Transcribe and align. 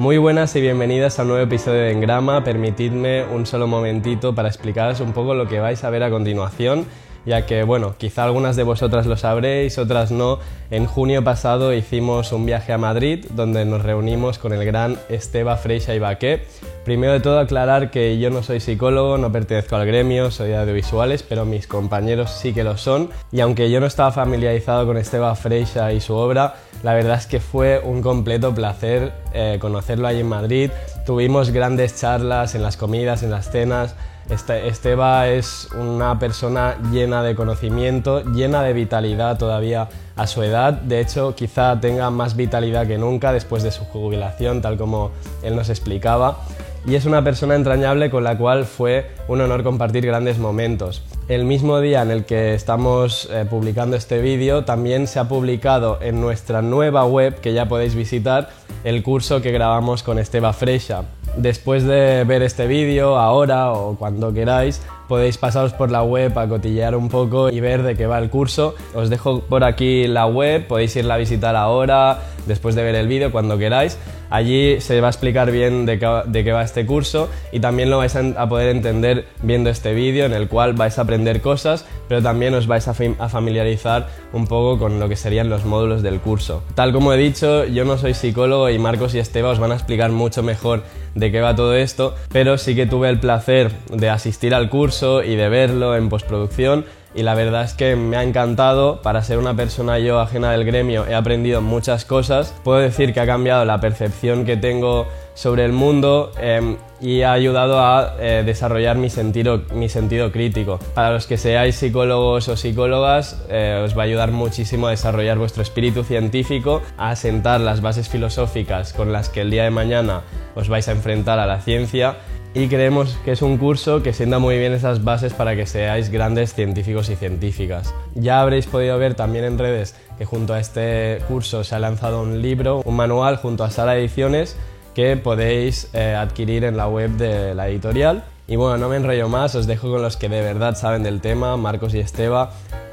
Muy 0.00 0.16
buenas 0.16 0.56
y 0.56 0.62
bienvenidas 0.62 1.18
a 1.18 1.22
un 1.24 1.28
nuevo 1.28 1.44
episodio 1.44 1.82
de 1.82 1.92
Engrama. 1.92 2.42
Permitidme 2.42 3.26
un 3.26 3.44
solo 3.44 3.66
momentito 3.66 4.34
para 4.34 4.48
explicaros 4.48 5.00
un 5.00 5.12
poco 5.12 5.34
lo 5.34 5.46
que 5.46 5.60
vais 5.60 5.84
a 5.84 5.90
ver 5.90 6.02
a 6.02 6.08
continuación 6.08 6.86
ya 7.26 7.46
que, 7.46 7.62
bueno, 7.62 7.94
quizá 7.98 8.24
algunas 8.24 8.56
de 8.56 8.62
vosotras 8.62 9.06
lo 9.06 9.16
sabréis, 9.16 9.78
otras 9.78 10.10
no. 10.10 10.38
En 10.70 10.86
junio 10.86 11.24
pasado 11.24 11.74
hicimos 11.74 12.32
un 12.32 12.46
viaje 12.46 12.72
a 12.72 12.78
Madrid 12.78 13.26
donde 13.30 13.64
nos 13.64 13.82
reunimos 13.82 14.38
con 14.38 14.52
el 14.52 14.64
gran 14.64 14.98
Esteba 15.08 15.56
Freixa 15.56 15.94
Ibaqué. 15.94 16.44
Primero 16.84 17.12
de 17.12 17.20
todo 17.20 17.38
aclarar 17.40 17.90
que 17.90 18.18
yo 18.18 18.30
no 18.30 18.42
soy 18.42 18.60
psicólogo, 18.60 19.18
no 19.18 19.30
pertenezco 19.30 19.76
al 19.76 19.86
gremio, 19.86 20.30
soy 20.30 20.48
de 20.48 20.56
audiovisuales, 20.56 21.22
pero 21.22 21.44
mis 21.44 21.66
compañeros 21.66 22.30
sí 22.30 22.52
que 22.54 22.64
lo 22.64 22.76
son. 22.76 23.10
Y 23.32 23.40
aunque 23.40 23.70
yo 23.70 23.80
no 23.80 23.86
estaba 23.86 24.12
familiarizado 24.12 24.86
con 24.86 24.96
Esteba 24.96 25.34
Freixa 25.34 25.92
y 25.92 26.00
su 26.00 26.14
obra, 26.14 26.54
la 26.82 26.94
verdad 26.94 27.18
es 27.18 27.26
que 27.26 27.40
fue 27.40 27.80
un 27.84 28.00
completo 28.00 28.54
placer 28.54 29.12
eh, 29.34 29.58
conocerlo 29.60 30.06
allí 30.06 30.20
en 30.20 30.28
Madrid. 30.28 30.70
Tuvimos 31.04 31.50
grandes 31.50 31.96
charlas 32.00 32.54
en 32.54 32.62
las 32.62 32.76
comidas, 32.76 33.22
en 33.22 33.30
las 33.30 33.50
cenas, 33.50 33.94
este, 34.30 34.68
Esteba 34.68 35.28
es 35.28 35.68
una 35.78 36.18
persona 36.18 36.76
llena 36.92 37.22
de 37.22 37.34
conocimiento, 37.34 38.22
llena 38.22 38.62
de 38.62 38.72
vitalidad 38.72 39.38
todavía 39.38 39.88
a 40.16 40.26
su 40.26 40.42
edad. 40.42 40.72
De 40.72 41.00
hecho, 41.00 41.34
quizá 41.34 41.80
tenga 41.80 42.10
más 42.10 42.36
vitalidad 42.36 42.86
que 42.86 42.96
nunca 42.96 43.32
después 43.32 43.62
de 43.62 43.72
su 43.72 43.84
jubilación, 43.84 44.62
tal 44.62 44.76
como 44.76 45.10
él 45.42 45.56
nos 45.56 45.68
explicaba. 45.68 46.38
Y 46.86 46.94
es 46.94 47.04
una 47.04 47.22
persona 47.22 47.56
entrañable 47.56 48.08
con 48.10 48.24
la 48.24 48.38
cual 48.38 48.64
fue 48.64 49.10
un 49.28 49.40
honor 49.40 49.62
compartir 49.62 50.06
grandes 50.06 50.38
momentos. 50.38 51.02
El 51.28 51.44
mismo 51.44 51.80
día 51.80 52.00
en 52.02 52.10
el 52.10 52.24
que 52.24 52.54
estamos 52.54 53.28
eh, 53.30 53.44
publicando 53.48 53.96
este 53.96 54.20
vídeo, 54.20 54.64
también 54.64 55.06
se 55.06 55.18
ha 55.18 55.28
publicado 55.28 55.98
en 56.00 56.20
nuestra 56.20 56.62
nueva 56.62 57.04
web, 57.04 57.40
que 57.40 57.52
ya 57.52 57.68
podéis 57.68 57.94
visitar, 57.94 58.48
el 58.84 59.02
curso 59.02 59.42
que 59.42 59.52
grabamos 59.52 60.02
con 60.02 60.18
Esteba 60.18 60.52
Freixa. 60.52 61.04
Después 61.36 61.84
de 61.84 62.24
ver 62.24 62.42
este 62.42 62.66
vídeo, 62.66 63.16
ahora 63.16 63.72
o 63.72 63.96
cuando 63.96 64.32
queráis, 64.32 64.82
podéis 65.10 65.38
pasaros 65.38 65.72
por 65.72 65.90
la 65.90 66.04
web 66.04 66.38
a 66.38 66.46
cotillear 66.46 66.94
un 66.94 67.08
poco 67.08 67.50
y 67.50 67.58
ver 67.58 67.82
de 67.82 67.96
qué 67.96 68.06
va 68.06 68.20
el 68.20 68.30
curso. 68.30 68.76
Os 68.94 69.10
dejo 69.10 69.40
por 69.40 69.64
aquí 69.64 70.06
la 70.06 70.26
web, 70.26 70.68
podéis 70.68 70.94
irla 70.94 71.14
a 71.14 71.18
visitar 71.18 71.56
ahora, 71.56 72.20
después 72.46 72.76
de 72.76 72.84
ver 72.84 72.94
el 72.94 73.08
vídeo, 73.08 73.32
cuando 73.32 73.58
queráis. 73.58 73.98
Allí 74.30 74.80
se 74.80 75.00
va 75.00 75.08
a 75.08 75.10
explicar 75.10 75.50
bien 75.50 75.84
de 75.86 75.98
qué, 75.98 76.52
va 76.52 76.62
este 76.62 76.86
curso 76.86 77.28
y 77.50 77.58
también 77.58 77.90
lo 77.90 77.98
vais 77.98 78.14
a, 78.14 78.48
poder 78.48 78.68
entender 78.68 79.26
viendo 79.42 79.68
este 79.70 79.92
vídeo 79.92 80.24
en 80.24 80.32
el 80.32 80.46
cual 80.46 80.74
vais 80.74 80.96
a 81.00 81.02
aprender 81.02 81.40
cosas, 81.40 81.84
pero 82.08 82.22
también 82.22 82.54
os 82.54 82.68
vais 82.68 82.86
a, 82.86 82.94
a 83.18 83.28
familiarizar 83.28 84.06
un 84.32 84.46
poco 84.46 84.78
con 84.78 85.00
lo 85.00 85.08
que 85.08 85.16
serían 85.16 85.50
los 85.50 85.64
módulos 85.64 86.02
del 86.02 86.20
curso. 86.20 86.62
Tal 86.76 86.92
como 86.92 87.12
he 87.12 87.16
dicho, 87.16 87.64
yo 87.64 87.84
no 87.84 87.98
soy 87.98 88.14
psicólogo 88.14 88.70
y 88.70 88.78
Marcos 88.78 89.16
y 89.16 89.18
Esteba 89.18 89.50
os 89.50 89.58
van 89.58 89.72
a 89.72 89.74
explicar 89.74 90.12
mucho 90.12 90.44
mejor 90.44 90.84
de 91.16 91.32
qué 91.32 91.40
va 91.40 91.56
todo 91.56 91.74
esto, 91.74 92.14
pero 92.30 92.56
sí 92.56 92.76
que 92.76 92.86
tuve 92.86 93.08
el 93.08 93.18
placer 93.18 93.72
de 93.92 94.10
asistir 94.10 94.54
al 94.54 94.70
curso 94.70 94.99
y 95.00 95.34
de 95.34 95.48
verlo 95.48 95.96
en 95.96 96.08
postproducción 96.08 96.84
y 97.14 97.22
la 97.22 97.34
verdad 97.34 97.64
es 97.64 97.74
que 97.74 97.96
me 97.96 98.16
ha 98.16 98.22
encantado. 98.22 99.02
Para 99.02 99.22
ser 99.22 99.38
una 99.38 99.54
persona 99.54 99.98
yo 99.98 100.20
ajena 100.20 100.52
del 100.52 100.64
gremio 100.64 101.06
he 101.06 101.14
aprendido 101.14 101.60
muchas 101.60 102.04
cosas. 102.04 102.54
Puedo 102.62 102.78
decir 102.78 103.12
que 103.12 103.20
ha 103.20 103.26
cambiado 103.26 103.64
la 103.64 103.80
percepción 103.80 104.44
que 104.44 104.56
tengo 104.56 105.06
sobre 105.34 105.64
el 105.64 105.72
mundo 105.72 106.32
em, 106.38 106.76
y 107.00 107.22
ha 107.22 107.32
ayudado 107.32 107.80
a 107.80 108.14
eh, 108.20 108.42
desarrollar 108.44 108.98
mi 108.98 109.08
sentido, 109.08 109.62
mi 109.72 109.88
sentido 109.88 110.30
crítico. 110.32 110.78
Para 110.94 111.12
los 111.12 111.26
que 111.26 111.38
seáis 111.38 111.76
psicólogos 111.76 112.48
o 112.48 112.56
psicólogas, 112.56 113.42
eh, 113.48 113.80
os 113.82 113.96
va 113.96 114.02
a 114.02 114.04
ayudar 114.04 114.32
muchísimo 114.32 114.86
a 114.86 114.90
desarrollar 114.90 115.38
vuestro 115.38 115.62
espíritu 115.62 116.04
científico, 116.04 116.82
a 116.98 117.10
asentar 117.10 117.60
las 117.60 117.80
bases 117.80 118.08
filosóficas 118.08 118.92
con 118.92 119.12
las 119.12 119.30
que 119.30 119.40
el 119.40 119.50
día 119.50 119.64
de 119.64 119.70
mañana 119.70 120.22
os 120.54 120.68
vais 120.68 120.86
a 120.88 120.92
enfrentar 120.92 121.38
a 121.38 121.46
la 121.46 121.60
ciencia 121.60 122.16
y 122.52 122.66
creemos 122.66 123.16
que 123.24 123.32
es 123.32 123.42
un 123.42 123.58
curso 123.58 124.02
que 124.02 124.12
sienta 124.12 124.38
muy 124.38 124.58
bien 124.58 124.72
esas 124.72 125.04
bases 125.04 125.32
para 125.34 125.54
que 125.54 125.66
seáis 125.66 126.10
grandes 126.10 126.52
científicos 126.54 127.08
y 127.08 127.16
científicas. 127.16 127.94
Ya 128.14 128.40
habréis 128.40 128.66
podido 128.66 128.98
ver 128.98 129.14
también 129.14 129.44
en 129.44 129.58
redes 129.58 129.94
que 130.18 130.24
junto 130.24 130.54
a 130.54 130.60
este 130.60 131.20
curso 131.28 131.62
se 131.62 131.74
ha 131.76 131.78
lanzado 131.78 132.22
un 132.22 132.42
libro, 132.42 132.82
un 132.84 132.96
manual 132.96 133.36
junto 133.36 133.62
a 133.62 133.70
Sala 133.70 133.96
Ediciones 133.96 134.56
que 134.94 135.16
podéis 135.16 135.88
eh, 135.92 136.16
adquirir 136.16 136.64
en 136.64 136.76
la 136.76 136.88
web 136.88 137.10
de 137.12 137.54
la 137.54 137.68
editorial. 137.68 138.24
Y 138.48 138.56
bueno, 138.56 138.78
no 138.78 138.88
me 138.88 138.96
enrollo 138.96 139.28
más, 139.28 139.54
os 139.54 139.68
dejo 139.68 139.88
con 139.88 140.02
los 140.02 140.16
que 140.16 140.28
de 140.28 140.42
verdad 140.42 140.74
saben 140.74 141.04
del 141.04 141.20
tema, 141.20 141.56
Marcos 141.56 141.94
y 141.94 142.00
Esteba, 142.00 142.50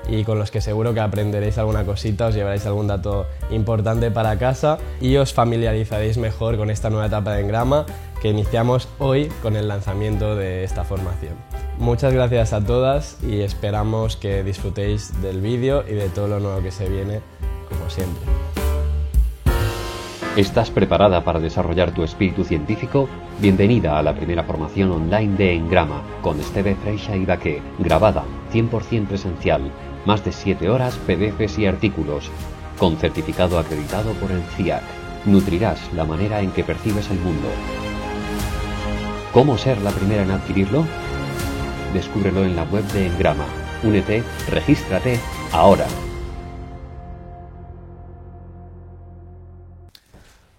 y 0.08 0.24
con 0.24 0.38
los 0.38 0.52
que 0.52 0.62
seguro 0.62 0.94
que 0.94 1.00
aprenderéis 1.00 1.58
alguna 1.58 1.84
cosita, 1.84 2.28
os 2.28 2.36
llevaréis 2.36 2.68
algún 2.68 2.88
dato 2.88 3.26
importante 3.50 4.12
para 4.12 4.38
casa 4.38 4.78
y 5.02 5.18
os 5.18 5.34
familiarizaréis 5.34 6.20
mejor 6.20 6.58
con 6.58 6.70
esta 6.70 6.92
nueva 6.92 7.08
etapa 7.08 7.34
de 7.34 7.42
Engrama 7.42 7.88
que 8.28 8.32
iniciamos 8.32 8.90
hoy 9.00 9.30
con 9.42 9.56
el 9.56 9.70
lanzamiento 9.70 10.36
de 10.36 10.66
esta 10.66 10.84
formación. 10.84 11.36
Muchas 11.80 12.14
gracias 12.14 12.52
a 12.52 12.62
todas 12.62 13.18
y 13.24 13.40
esperamos 13.40 14.18
que 14.18 14.44
disfrutéis 14.44 15.22
del 15.22 15.40
vídeo 15.40 15.86
y 15.88 15.94
de 15.94 16.10
todo 16.10 16.28
lo 16.28 16.42
nuevo 16.42 16.62
que 16.62 16.72
se 16.72 16.90
viene, 16.90 17.22
como 17.70 17.90
siempre. 17.90 18.22
¿Estás 20.36 20.72
preparada 20.72 21.24
para 21.24 21.40
desarrollar 21.40 21.94
tu 21.94 22.04
espíritu 22.04 22.44
científico? 22.44 23.08
Bienvenida 23.40 23.98
a 23.98 24.04
la 24.04 24.14
primera 24.14 24.44
formación 24.44 24.92
online 24.92 25.38
de 25.38 25.54
Engrama 25.54 26.04
con 26.22 26.38
Esteve 26.42 26.76
Freixa 26.76 27.16
y 27.16 27.24
Baque, 27.24 27.62
grabada 27.80 28.26
100% 28.52 29.08
presencial, 29.08 29.72
más 30.06 30.26
de 30.26 30.34
7 30.34 30.70
horas 30.70 30.98
PDFs 31.08 31.60
y 31.60 31.66
artículos, 31.66 32.30
con 32.78 32.98
certificado 32.98 33.58
acreditado 33.58 34.12
por 34.16 34.32
el 34.32 34.42
CIAC. 34.58 34.84
Nutrirás 35.24 35.80
la 35.94 36.04
manera 36.04 36.42
en 36.42 36.52
que 36.52 36.66
percibes 36.66 37.10
el 37.10 37.20
mundo. 37.20 37.48
¿Cómo 39.38 39.56
ser 39.56 39.80
la 39.84 39.92
primera 39.92 40.24
en 40.24 40.32
adquirirlo? 40.32 40.84
Descúbrelo 41.94 42.44
en 42.44 42.56
la 42.56 42.64
web 42.64 42.84
de 42.86 43.06
Engrama. 43.06 43.46
Únete, 43.84 44.24
regístrate 44.50 45.20
ahora. 45.52 45.86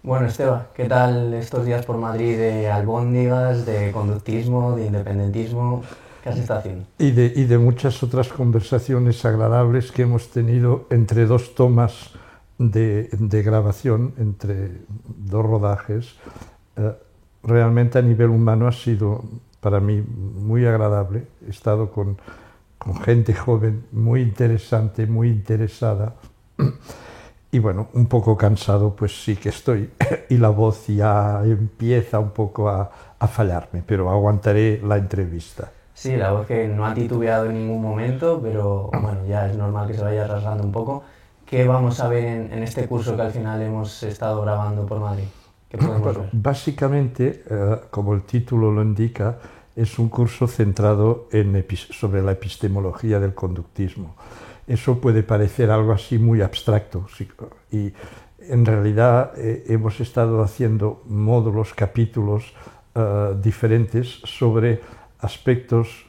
Bueno, 0.05 0.27
Esteban, 0.28 0.69
¿qué 0.75 0.84
tal 0.84 1.34
estos 1.34 1.66
días 1.66 1.84
por 1.84 1.97
Madrid 1.97 2.39
de 2.39 2.71
albóndigas, 2.71 3.66
de 3.66 3.91
conductismo, 3.91 4.77
de 4.77 4.87
independentismo? 4.87 5.83
¿Qué 6.22 6.28
has 6.28 6.39
estado 6.39 6.60
haciendo? 6.60 6.84
Y 6.99 7.10
de, 7.10 7.33
y 7.34 7.47
de 7.47 7.59
muchas 7.59 8.00
otras 8.05 8.28
conversaciones 8.28 9.25
agradables 9.25 9.91
que 9.91 10.03
hemos 10.03 10.31
tenido 10.31 10.87
entre 10.91 11.27
dos 11.27 11.56
tomas 11.56 12.12
de, 12.59 13.09
de 13.10 13.43
grabación, 13.43 14.15
entre 14.19 14.71
dos 15.05 15.45
rodajes. 15.45 16.15
Eh, 16.77 16.93
realmente 17.48 17.98
a 17.98 18.03
nivel 18.03 18.31
humano 18.31 18.69
ha 18.69 18.72
sido 18.72 19.25
para 19.60 19.81
mí 19.81 20.03
muy 20.03 20.66
agradable. 20.66 21.26
He 21.47 21.50
estado 21.50 21.91
con, 21.91 22.19
gente 23.04 23.34
joven, 23.34 23.84
muy 23.92 24.22
interesante, 24.22 25.06
muy 25.06 25.28
interesada. 25.28 26.14
Y 27.50 27.60
bueno, 27.60 27.88
un 27.94 28.04
poco 28.09 28.36
cansado, 28.36 28.94
pues 28.94 29.25
sí 29.25 29.34
que 29.34 29.48
estoy. 29.48 29.91
Y 30.28 30.36
la 30.36 30.50
voz 30.50 30.86
ya 30.86 31.41
empieza 31.44 32.19
un 32.19 32.31
poco 32.31 32.69
a, 32.69 32.91
fallarme, 33.26 33.82
pero 33.86 34.10
aguantaré 34.10 34.82
la 34.84 34.98
entrevista. 34.98 35.72
Sí, 35.94 36.15
la 36.15 36.32
voz 36.32 36.47
que 36.47 36.69
no 36.69 36.84
ha 36.86 36.92
titubeado 36.92 37.47
en 37.47 37.54
ningún 37.54 37.80
momento, 37.80 38.38
pero 38.42 38.91
bueno, 38.92 39.25
ya 39.26 39.48
es 39.48 39.56
normal 39.56 39.88
que 39.88 39.94
se 39.94 40.03
vaya 40.03 40.26
rasgando 40.26 40.62
un 40.62 40.72
poco. 40.72 41.03
¿Qué 41.47 41.66
vamos 41.66 42.00
a 42.00 42.09
ver 42.09 42.53
en 42.53 42.62
este 42.62 42.86
curso 42.86 43.16
que 43.16 43.22
al 43.22 43.32
final 43.32 43.62
hemos 43.62 44.03
estado 44.03 44.42
grabando 44.42 44.84
por 44.84 45.00
Madrid? 45.00 45.25
¿Qué 45.68 45.78
podemos 45.78 46.00
Bueno, 46.02 46.20
ver? 46.20 46.30
básicamente, 46.32 47.44
eh, 47.48 47.76
como 47.90 48.14
el 48.14 48.22
título 48.22 48.72
lo 48.72 48.82
indica, 48.82 49.38
es 49.76 49.98
un 49.98 50.08
curso 50.08 50.48
centrado 50.48 51.28
en 51.30 51.64
sobre 51.90 52.20
la 52.20 52.32
epistemología 52.32 53.20
del 53.20 53.34
conductismo. 53.34 54.16
Eso 54.66 55.00
puede 55.00 55.22
parecer 55.22 55.70
algo 55.70 55.92
así 55.92 56.18
muy 56.18 56.42
abstracto 56.42 57.06
sí, 57.16 57.28
y 57.70 57.92
en 58.41 58.65
realidad 58.65 59.32
eh, 59.36 59.65
hemos 59.68 60.00
estado 60.00 60.42
haciendo 60.42 61.03
módulos, 61.06 61.74
capítulos 61.74 62.53
eh, 62.94 63.34
diferentes 63.42 64.21
sobre 64.24 64.80
aspectos 65.21 66.06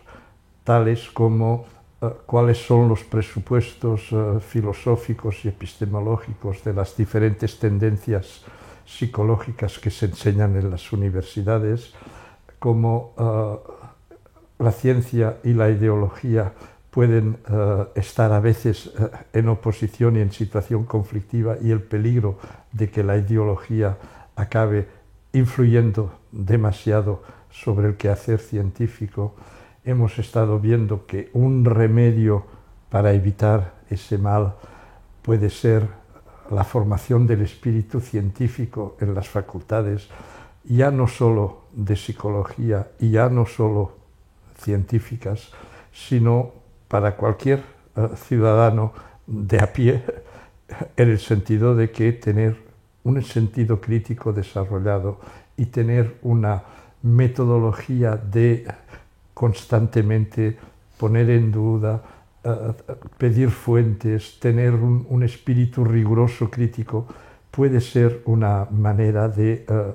tales 0.63 1.09
como 1.11 1.65
eh, 2.01 2.09
cuáles 2.25 2.57
son 2.57 2.87
los 2.89 3.03
presupuestos 3.03 4.09
filosóficos 4.41 5.45
y 5.45 5.49
epistemológicos 5.49 6.63
de 6.63 6.73
las 6.73 6.95
diferentes 6.95 7.59
tendencias 7.59 8.43
psicológicas 8.89 9.79
que 9.79 9.91
se 9.91 10.07
enseñan 10.07 10.55
en 10.55 10.71
las 10.71 10.91
universidades, 10.91 11.93
cómo 12.57 13.13
eh, 13.17 14.63
la 14.63 14.71
ciencia 14.71 15.37
y 15.43 15.53
la 15.53 15.69
ideología 15.69 16.53
pueden 16.89 17.37
eh, 17.47 17.85
estar 17.95 18.33
a 18.33 18.39
veces 18.39 18.87
eh, 18.87 19.09
en 19.33 19.47
oposición 19.49 20.17
y 20.17 20.21
en 20.21 20.31
situación 20.31 20.85
conflictiva 20.85 21.57
y 21.61 21.71
el 21.71 21.81
peligro 21.81 22.39
de 22.71 22.89
que 22.89 23.03
la 23.03 23.17
ideología 23.17 23.97
acabe 24.35 24.87
influyendo 25.33 26.19
demasiado 26.31 27.21
sobre 27.51 27.89
el 27.89 27.95
quehacer 27.95 28.39
científico. 28.39 29.35
Hemos 29.85 30.17
estado 30.17 30.59
viendo 30.59 31.05
que 31.05 31.29
un 31.33 31.63
remedio 31.63 32.45
para 32.89 33.13
evitar 33.13 33.75
ese 33.89 34.17
mal 34.17 34.55
puede 35.21 35.49
ser 35.51 35.98
la 36.51 36.63
formación 36.63 37.27
del 37.27 37.41
espíritu 37.41 37.99
científico 37.99 38.97
en 38.99 39.13
las 39.13 39.27
facultades, 39.27 40.09
ya 40.63 40.91
no 40.91 41.07
solo 41.07 41.63
de 41.73 41.95
psicología 41.95 42.87
y 42.99 43.11
ya 43.11 43.29
no 43.29 43.45
solo 43.45 43.93
científicas, 44.57 45.51
sino 45.91 46.51
para 46.87 47.15
cualquier 47.15 47.63
eh, 47.95 48.09
ciudadano 48.15 48.93
de 49.27 49.59
a 49.59 49.71
pie, 49.71 50.03
en 50.97 51.09
el 51.09 51.19
sentido 51.19 51.75
de 51.75 51.91
que 51.91 52.13
tener 52.13 52.57
un 53.03 53.21
sentido 53.23 53.79
crítico 53.79 54.33
desarrollado 54.33 55.19
y 55.57 55.67
tener 55.67 56.17
una 56.21 56.63
metodología 57.01 58.15
de 58.17 58.67
constantemente 59.33 60.57
poner 60.97 61.29
en 61.29 61.51
duda, 61.51 62.03
pedir 63.17 63.49
fuentes, 63.49 64.39
tener 64.39 64.73
un, 64.73 65.23
espíritu 65.23 65.83
riguroso 65.83 66.49
crítico, 66.49 67.05
puede 67.51 67.81
ser 67.81 68.21
una 68.25 68.67
manera 68.71 69.27
de 69.27 69.65
eh, 69.67 69.93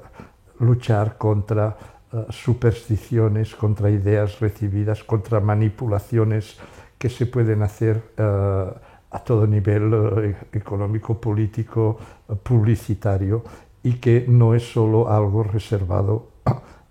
luchar 0.61 1.17
contra 1.17 1.77
eh, 2.13 2.27
supersticiones, 2.31 3.55
contra 3.55 3.91
ideas 3.91 4.41
recibidas, 4.41 5.03
contra 5.05 5.41
manipulaciones 5.41 6.59
que 6.99 7.09
se 7.09 7.27
pueden 7.27 7.63
hacer 7.63 8.03
a 8.17 9.19
todo 9.25 9.47
nivel 9.47 10.35
económico, 10.53 11.21
político, 11.21 11.99
publicitario, 12.43 13.45
y 13.85 13.95
que 13.95 14.25
no 14.27 14.55
es 14.55 14.73
solo 14.73 15.11
algo 15.11 15.45
reservado 15.45 16.29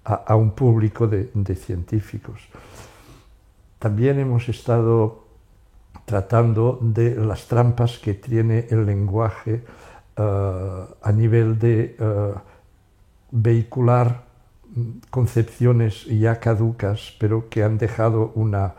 a, 0.06 0.36
un 0.36 0.52
público 0.52 1.08
de, 1.08 1.56
científicos. 1.56 2.48
También 3.80 4.20
hemos 4.20 4.48
estado 4.48 5.23
tratando 6.06 6.80
de 6.82 7.16
las 7.16 7.48
trampas 7.48 7.98
que 7.98 8.14
tiene 8.14 8.68
el 8.70 8.86
lenguaje 8.86 9.64
eh, 10.16 10.86
a 11.02 11.12
nivel 11.12 11.58
de 11.58 11.96
eh, 11.98 12.34
vehicular 13.32 14.24
concepciones 15.10 16.06
ya 16.06 16.40
caducas, 16.40 17.16
pero 17.20 17.50
que 17.50 17.64
han 17.64 17.78
dejado 17.78 18.32
una 18.36 18.76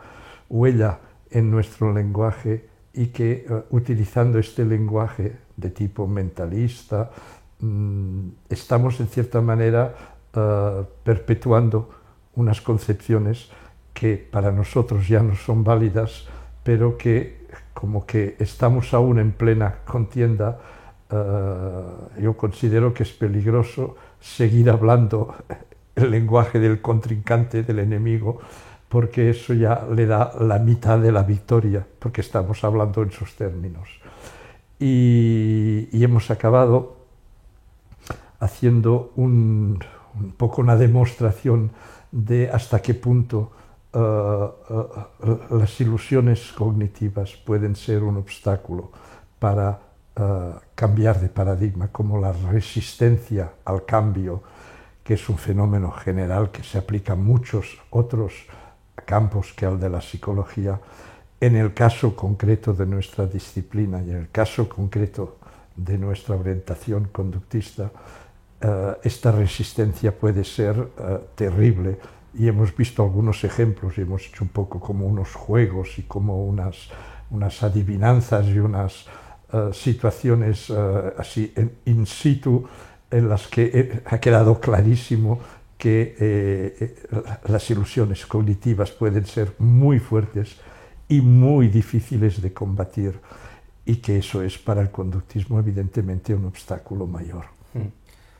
huella 0.49 0.99
en 1.29 1.51
nuestro 1.51 1.93
lenguaje 1.93 2.69
y 2.93 3.07
que 3.07 3.45
eh, 3.49 3.63
utilizando 3.69 4.39
este 4.39 4.63
lenguaje 4.63 5.35
de 5.57 5.69
tipo 5.69 6.07
mentalista, 6.07 7.11
mm, 7.59 8.27
estamos 8.49 8.99
en 8.99 9.07
cierta 9.07 9.41
manera 9.41 9.93
perpetuando 11.05 11.89
unas 12.35 12.59
concepciones 12.59 13.49
que 13.93 14.17
para 14.17 14.51
nosotros 14.51 15.07
ya 15.07 15.23
no 15.23 15.33
son 15.33 15.63
válidas, 15.63 16.27
pero 16.65 16.97
que 16.97 17.45
como 17.75 18.07
que 18.07 18.37
estamos 18.39 18.91
aún 18.95 19.19
en 19.19 19.33
plena 19.33 19.85
contienda, 19.85 20.57
eh, 21.11 21.83
yo 22.19 22.35
considero 22.35 22.91
que 22.91 23.03
es 23.03 23.11
peligroso 23.11 23.95
seguir 24.19 24.71
hablando 24.71 25.35
el 25.95 26.09
lenguaje 26.09 26.59
del 26.59 26.81
contrincante, 26.81 27.61
del 27.61 27.77
enemigo, 27.77 28.39
porque 28.89 29.29
eso 29.29 29.53
ya 29.53 29.85
le 29.93 30.07
da 30.07 30.33
la 30.39 30.57
mitad 30.57 30.97
de 30.97 31.11
la 31.11 31.21
victoria, 31.21 31.85
porque 31.99 32.21
estamos 32.21 32.63
hablando 32.63 33.03
en 33.03 33.11
sus 33.11 33.35
términos. 33.35 33.87
Y, 34.79 35.87
hemos 35.91 36.31
acabado 36.31 36.95
haciendo 38.39 39.11
un, 39.15 39.79
un 40.19 40.31
poco 40.31 40.61
una 40.61 40.75
demostración 40.77 41.71
de 42.11 42.49
hasta 42.49 42.81
qué 42.81 42.95
punto 42.95 43.51
eh, 43.95 43.97
eh, 43.97 45.37
las 45.51 45.79
ilusiones 45.79 46.51
cognitivas 46.51 47.31
pueden 47.37 47.77
ser 47.77 48.03
un 48.03 48.17
obstáculo 48.17 48.91
para 49.39 49.79
eh, 50.13 50.51
cambiar 50.75 51.21
de 51.21 51.29
paradigma, 51.29 51.87
como 51.87 52.19
la 52.19 52.33
resistencia 52.33 53.53
al 53.63 53.85
cambio, 53.85 54.43
que 55.01 55.13
es 55.13 55.29
un 55.29 55.37
fenómeno 55.37 55.91
general 55.91 56.51
que 56.51 56.61
se 56.61 56.77
aplica 56.77 57.13
a 57.13 57.15
muchos 57.15 57.77
otros 57.89 58.33
campos 59.05 59.53
que 59.55 59.65
al 59.65 59.79
de 59.79 59.89
la 59.89 60.01
psicología, 60.01 60.77
en 61.39 61.55
el 61.55 61.73
caso 61.73 62.17
concreto 62.17 62.73
de 62.73 62.85
nuestra 62.85 63.25
disciplina 63.27 64.01
y 64.01 64.09
en 64.09 64.17
el 64.17 64.29
caso 64.29 64.67
concreto 64.67 65.37
de 65.73 65.97
nuestra 65.97 66.35
orientación 66.35 67.05
conductista, 67.13 67.91
esta 69.03 69.31
resistencia 69.31 70.17
puede 70.17 70.43
ser 70.43 70.87
terrible 71.35 71.99
y 72.37 72.47
hemos 72.47 72.75
visto 72.75 73.03
algunos 73.03 73.43
ejemplos 73.43 73.97
y 73.97 74.01
hemos 74.01 74.27
hecho 74.27 74.43
un 74.43 74.49
poco 74.49 74.79
como 74.79 75.07
unos 75.07 75.33
juegos 75.33 75.97
y 75.97 76.03
como 76.03 76.45
unas, 76.45 76.89
unas 77.29 77.63
adivinanzas 77.63 78.47
y 78.47 78.59
unas 78.59 79.05
eh, 79.53 79.69
situaciones 79.73 80.69
eh, 80.69 81.13
así 81.17 81.53
in 81.85 82.05
situ 82.05 82.67
en 83.11 83.29
las 83.29 83.47
que 83.47 83.71
eh, 83.73 84.01
ha 84.05 84.19
quedado 84.19 84.59
clarísimo 84.59 85.39
que 85.77 86.95
las 87.47 87.69
ilusiones 87.69 88.25
cognitivas 88.25 88.91
pueden 88.91 89.25
ser 89.25 89.53
muy 89.59 89.99
fuertes 89.99 90.55
y 91.09 91.21
muy 91.21 91.67
difíciles 91.67 92.41
de 92.41 92.53
combatir 92.53 93.19
y 93.85 93.97
que 93.97 94.17
eso 94.17 94.41
es 94.41 94.57
para 94.57 94.81
el 94.81 94.89
conductismo 94.89 95.59
evidentemente 95.59 96.33
un 96.33 96.45
obstáculo 96.45 97.05
mayor. 97.05 97.54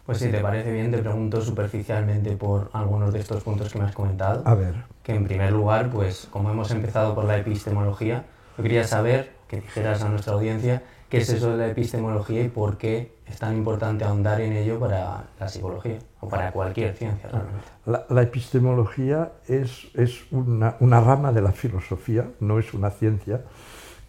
Hmm. 0.06 0.12
Pues 0.12 0.19
si 0.19 0.30
te 0.30 0.40
parece 0.40 0.72
bien, 0.72 0.92
te 0.92 1.00
pregunto 1.00 1.42
superficialmente 1.42 2.36
por 2.38 2.69
algunos 2.74 3.12
de 3.12 3.19
estos 3.19 3.44
puntos 3.44 3.74
que 3.74 3.80
me 3.80 3.86
has 3.86 3.96
comentado. 3.96 4.44
A 4.46 4.54
ver. 4.54 4.75
Que 5.02 5.16
en 5.16 5.24
primer 5.24 5.52
lugar, 5.52 5.90
pues 5.90 6.28
como 6.30 6.52
hemos 6.52 6.69
empezado 6.72 7.16
por 7.16 7.25
la 7.25 7.38
epistemología, 7.38 8.25
yo 8.57 8.63
quería 8.63 8.84
saber, 8.86 9.34
que 9.48 9.62
dijeras 9.62 10.02
a 10.04 10.10
nuestra 10.10 10.34
audiencia, 10.34 10.84
qué 11.10 11.18
es 11.18 11.30
eso 11.30 11.52
de 11.52 11.57
la 11.57 11.68
epistemología 11.68 12.42
y 12.42 12.50
por 12.50 12.78
qué 12.78 13.16
es 13.25 13.40
tan 13.40 13.56
importante 13.56 14.04
ahondar 14.04 14.42
en 14.42 14.54
ello 14.54 14.80
para 14.80 15.24
la 15.40 15.48
psicología 15.48 16.00
o 16.19 16.30
para 16.30 16.51
cualquier 16.51 16.96
ciencia 16.96 17.30
realmente. 17.30 18.06
La, 18.10 18.22
epistemología 18.22 19.31
es, 19.48 19.88
es 19.96 20.31
una, 20.31 20.75
una, 20.80 21.01
rama 21.01 21.31
de 21.31 21.42
la 21.42 21.51
filosofía, 21.51 22.28
no 22.40 22.60
es 22.60 22.74
una 22.74 22.92
ciencia, 22.92 23.42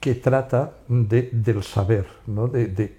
que 0.00 0.14
trata 0.14 0.72
de, 0.88 1.30
del 1.32 1.62
saber, 1.62 2.06
¿no? 2.26 2.48
de, 2.48 2.66
de 2.68 2.96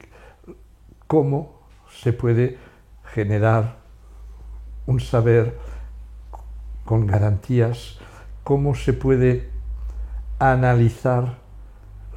cómo 1.07 1.61
se 1.89 2.13
puede 2.13 2.57
generar 3.13 3.77
un 4.85 4.99
saber 4.99 5.57
con 6.85 7.05
garantías, 7.05 7.99
cómo 8.43 8.75
se 8.75 8.93
puede 8.93 9.49
analizar 10.39 11.37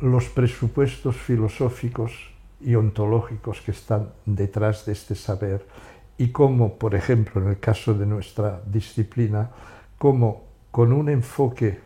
los 0.01 0.29
presupuestos 0.29 1.17
filosóficos 1.17 2.13
y 2.61 2.75
ontológicos 2.75 3.61
que 3.61 3.73
están 3.73 4.11
detrás 4.27 4.87
de 4.87 4.93
este 4.93 5.15
saber 5.15 5.67
y 6.19 6.29
cómo, 6.29 6.79
por 6.79 6.95
ejemplo, 6.95 7.41
en 7.41 7.49
el 7.49 7.59
caso 7.59 7.95
de 7.95 8.07
nuestra 8.07 8.61
disciplina, 8.67 9.51
cómo 9.99 10.45
con 10.71 10.93
un 10.93 11.09
enfoque, 11.09 11.81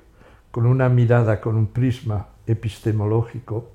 con 0.50 0.67
una 0.67 0.88
mirada, 0.88 1.40
con 1.40 1.57
un 1.57 1.69
prisma 1.69 2.28
epistemológico, 2.47 3.71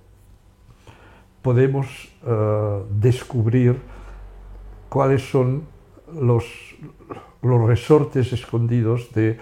podemos 1.42 1.88
eh, 2.26 2.84
descubrir 2.92 3.80
cuáles 4.90 5.30
son 5.30 5.64
los, 6.14 6.46
los 7.42 7.68
resortes 7.68 8.34
escondidos 8.34 9.12
de 9.14 9.38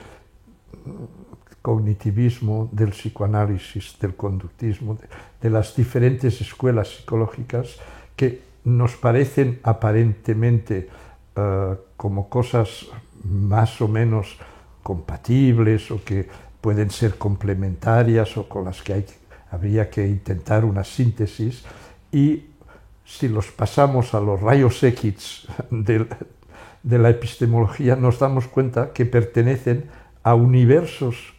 cognitivismo, 1.61 2.69
del 2.71 2.91
psicoanálisis, 2.91 3.97
del 3.99 4.15
conductismo, 4.15 4.97
de, 5.41 5.49
las 5.49 5.75
diferentes 5.75 6.39
escuelas 6.39 6.87
psicológicas 6.89 7.77
que 8.15 8.41
nos 8.63 8.95
parecen 8.95 9.59
aparentemente 9.63 10.89
eh, 11.35 11.75
como 11.97 12.29
cosas 12.29 12.85
más 13.23 13.81
o 13.81 13.87
menos 13.87 14.37
compatibles 14.83 15.91
o 15.91 16.03
que 16.03 16.27
pueden 16.61 16.89
ser 16.89 17.17
complementarias 17.17 18.37
o 18.37 18.47
con 18.47 18.65
las 18.65 18.81
que 18.81 19.05
habría 19.51 19.89
que 19.89 20.07
intentar 20.07 20.63
una 20.63 20.83
síntesis 20.83 21.63
y 22.11 22.43
si 23.07 23.29
los 23.29 23.51
pasamos 23.51 24.13
a 24.13 24.19
los 24.19 24.41
rayos 24.41 24.83
X 24.83 25.47
de, 25.71 26.05
la 26.83 27.09
epistemología, 27.09 27.95
nos 27.95 28.19
damos 28.19 28.47
cuenta 28.47 28.91
que 28.91 29.05
pertenecen 29.05 29.89
a 30.23 30.35
universos 30.35 31.33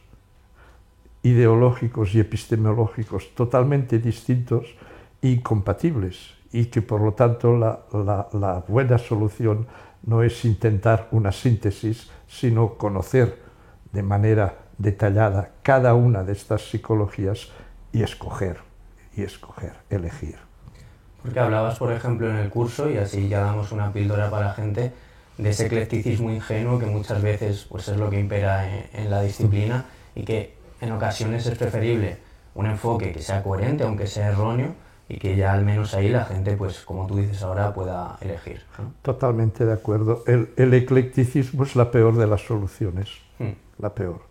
ideológicos 1.22 2.14
y 2.14 2.20
epistemológicos 2.20 3.34
totalmente 3.34 3.98
distintos 3.98 4.64
e 5.20 5.28
incompatibles 5.28 6.34
y 6.52 6.66
que 6.66 6.80
por 6.80 7.02
lo 7.02 7.12
tanto 7.12 7.58
la, 7.58 7.84
la, 8.32 8.64
buena 8.66 8.96
solución 8.96 9.66
no 10.06 10.22
es 10.22 10.46
intentar 10.46 11.08
una 11.10 11.32
síntesis, 11.32 12.10
sino 12.26 12.74
conocer 12.74 13.42
de 13.92 14.02
manera 14.02 14.56
detallada 14.78 15.50
cada 15.62 15.92
una 15.92 16.24
de 16.24 16.32
estas 16.32 16.70
psicologías 16.70 17.50
y 17.92 18.02
escoger, 18.02 18.58
y 19.14 19.22
escoger, 19.22 19.74
elegir. 19.90 20.47
Porque 21.28 21.40
hablabas, 21.40 21.78
por 21.78 21.92
ejemplo, 21.92 22.30
en 22.30 22.36
el 22.36 22.48
curso, 22.48 22.88
y 22.88 22.96
así 22.96 23.28
ya 23.28 23.40
damos 23.40 23.70
una 23.70 23.92
píldora 23.92 24.30
para 24.30 24.46
la 24.46 24.54
gente, 24.54 24.92
de 25.36 25.50
ese 25.50 25.66
eclecticismo 25.66 26.30
ingenuo 26.30 26.78
que 26.78 26.86
muchas 26.86 27.20
veces 27.20 27.66
pues, 27.68 27.86
es 27.88 27.98
lo 27.98 28.08
que 28.08 28.18
impera 28.18 28.66
en, 28.94 29.10
la 29.10 29.20
disciplina 29.20 29.84
y 30.14 30.22
que 30.22 30.54
en 30.80 30.90
ocasiones 30.90 31.44
es 31.44 31.58
preferible 31.58 32.16
un 32.54 32.64
enfoque 32.64 33.12
que 33.12 33.20
sea 33.20 33.42
coherente, 33.42 33.84
aunque 33.84 34.06
sea 34.06 34.28
erróneo, 34.28 34.74
y 35.06 35.18
que 35.18 35.36
ya 35.36 35.52
al 35.52 35.66
menos 35.66 35.92
ahí 35.92 36.08
la 36.08 36.24
gente, 36.24 36.56
pues 36.56 36.80
como 36.80 37.06
tú 37.06 37.18
dices 37.18 37.42
ahora, 37.42 37.74
pueda 37.74 38.16
elegir. 38.22 38.62
Totalmente 39.02 39.66
de 39.66 39.74
acuerdo. 39.74 40.24
El, 40.26 40.72
eclecticismo 40.72 41.64
es 41.64 41.76
la 41.76 41.90
peor 41.90 42.16
de 42.16 42.26
las 42.26 42.40
soluciones, 42.40 43.10
hmm. 43.38 43.52
la 43.80 43.94
peor. 43.94 44.22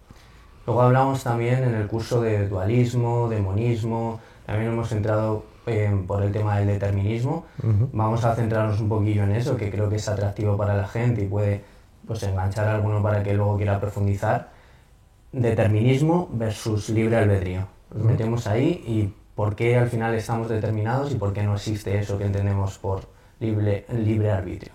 Luego 0.65 0.81
hablamos 0.81 1.23
también 1.23 1.63
en 1.63 1.75
el 1.75 1.85
curso 1.85 2.21
de 2.21 2.47
dualismo, 2.47 3.29
demonismo, 3.29 4.19
también 4.47 4.71
hemos 4.71 4.91
entrado 4.91 5.56
eh, 5.67 6.03
por 6.07 6.23
el 6.23 6.31
tema 6.31 6.57
del 6.57 6.67
determinismo. 6.67 7.45
Vamos 7.91 8.23
a 8.23 8.35
centrarnos 8.35 8.79
un 8.79 8.89
poquillo 8.89 9.23
en 9.23 9.33
eso, 9.33 9.57
que 9.57 9.69
creo 9.69 9.89
que 9.89 9.97
es 9.97 10.07
atractivo 10.07 10.55
para 10.57 10.75
la 10.75 10.87
gente 10.87 11.23
y 11.23 11.27
puede 11.27 11.61
pues, 12.07 12.23
enganchar 12.23 12.67
a 12.67 12.75
alguno 12.75 13.03
para 13.03 13.21
que 13.21 13.33
luego 13.33 13.57
quiera 13.57 13.79
profundizar. 13.79 14.49
Determinismo 15.31 16.29
versus 16.31 16.89
libre 16.89 17.17
albedrío. 17.17 17.67
Nos 17.93 18.03
metemos 18.03 18.47
ahí 18.47 18.83
y 18.87 19.13
por 19.35 19.55
qué 19.55 19.77
al 19.77 19.89
final 19.89 20.15
estamos 20.15 20.49
determinados 20.49 21.11
y 21.11 21.15
por 21.15 21.33
qué 21.33 21.43
no 21.43 21.53
existe 21.53 21.99
eso 21.99 22.17
que 22.17 22.25
entendemos 22.25 22.77
por 22.77 23.01
libre, 23.39 23.85
libre 23.93 24.31
arbitrio. 24.31 24.71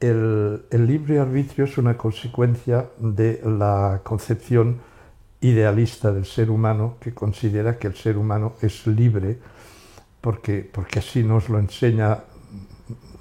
el, 0.00 0.62
libre 0.70 1.18
arbitrio 1.18 1.64
es 1.64 1.78
una 1.78 1.96
consecuencia 1.96 2.86
de 2.98 3.40
la 3.44 4.00
concepción 4.02 4.78
idealista 5.40 6.12
del 6.12 6.24
ser 6.24 6.50
humano 6.50 6.96
que 7.00 7.12
considera 7.12 7.78
que 7.78 7.86
el 7.86 7.94
ser 7.94 8.16
humano 8.16 8.54
es 8.62 8.86
libre 8.86 9.38
porque, 10.20 10.68
porque 10.70 10.98
así 10.98 11.22
nos 11.22 11.48
lo 11.48 11.58
enseña 11.58 12.24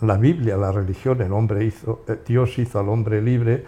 la 0.02 0.18
Biblia, 0.18 0.58
la 0.58 0.72
religión, 0.72 1.22
el 1.22 1.32
hombre 1.32 1.66
hizo, 1.66 2.04
eh, 2.08 2.20
Dios 2.26 2.58
hizo 2.58 2.80
al 2.80 2.90
hombre 2.90 3.22
libre 3.22 3.66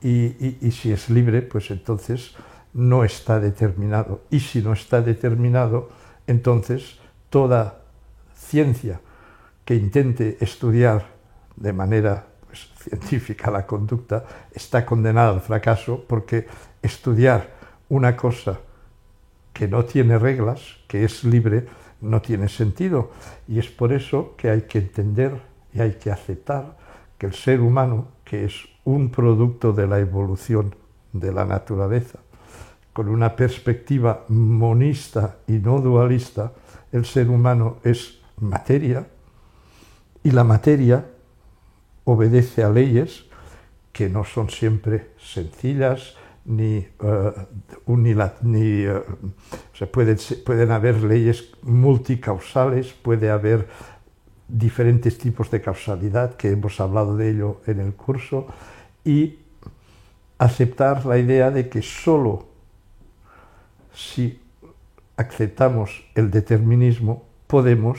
y 0.00 0.70
si 0.70 0.92
es 0.92 1.10
libre, 1.10 1.42
pues 1.42 1.72
entonces 1.72 2.36
no 2.72 3.04
está 3.04 3.40
determinado. 3.40 4.22
Y 4.30 4.40
si 4.40 4.62
no 4.62 4.72
está 4.72 5.02
determinado, 5.02 5.88
entonces 6.26 6.98
toda 7.30 7.80
ciencia 8.34 9.00
que 9.64 9.74
intente 9.74 10.38
estudiar 10.40 11.06
de 11.56 11.72
manera 11.72 12.26
pues, 12.46 12.70
científica 12.78 13.50
la 13.50 13.66
conducta 13.66 14.24
está 14.52 14.86
condenada 14.86 15.30
al 15.30 15.40
fracaso 15.40 16.04
porque 16.06 16.46
estudiar 16.80 17.57
una 17.88 18.16
cosa 18.16 18.60
que 19.52 19.68
no 19.68 19.84
tiene 19.84 20.18
reglas, 20.18 20.60
que 20.86 21.04
es 21.04 21.24
libre, 21.24 21.66
no 22.00 22.22
tiene 22.22 22.48
sentido. 22.48 23.10
Y 23.46 23.58
es 23.58 23.68
por 23.68 23.92
eso 23.92 24.34
que 24.36 24.50
hay 24.50 24.62
que 24.62 24.78
entender 24.78 25.40
y 25.72 25.80
hay 25.80 25.92
que 25.94 26.10
aceptar 26.10 26.76
que 27.18 27.26
el 27.26 27.34
ser 27.34 27.60
humano, 27.60 28.08
que 28.24 28.44
es 28.44 28.54
un 28.84 29.10
producto 29.10 29.72
de 29.72 29.86
la 29.86 29.98
evolución 29.98 30.74
de 31.12 31.32
la 31.32 31.44
naturaleza, 31.44 32.20
con 32.92 33.08
una 33.08 33.34
perspectiva 33.34 34.24
monista 34.28 35.38
y 35.46 35.52
no 35.52 35.80
dualista, 35.80 36.52
el 36.92 37.04
ser 37.04 37.28
humano 37.28 37.78
es 37.84 38.20
materia 38.40 39.06
y 40.22 40.30
la 40.30 40.44
materia 40.44 41.06
obedece 42.04 42.62
a 42.62 42.70
leyes 42.70 43.26
que 43.92 44.08
no 44.08 44.24
son 44.24 44.50
siempre 44.50 45.10
sencillas 45.18 46.14
ni, 46.48 46.88
uh, 47.00 47.96
ni 47.96 48.84
eh, 48.84 49.02
pueden 49.92 50.70
haber 50.70 51.02
leyes 51.02 51.50
multicausales, 51.62 52.92
puede 52.94 53.30
haber 53.30 53.68
diferentes 54.48 55.18
tipos 55.18 55.50
de 55.50 55.60
causalidad, 55.60 56.34
que 56.36 56.50
hemos 56.50 56.80
hablado 56.80 57.16
de 57.16 57.30
ello 57.30 57.60
en 57.66 57.80
el 57.80 57.92
curso, 57.92 58.46
y 59.04 59.38
aceptar 60.38 61.04
la 61.04 61.18
idea 61.18 61.50
de 61.50 61.68
que 61.68 61.82
solo 61.82 62.46
si 63.92 64.40
aceptamos 65.16 66.04
el 66.14 66.30
determinismo, 66.30 67.24
podemos 67.46 67.98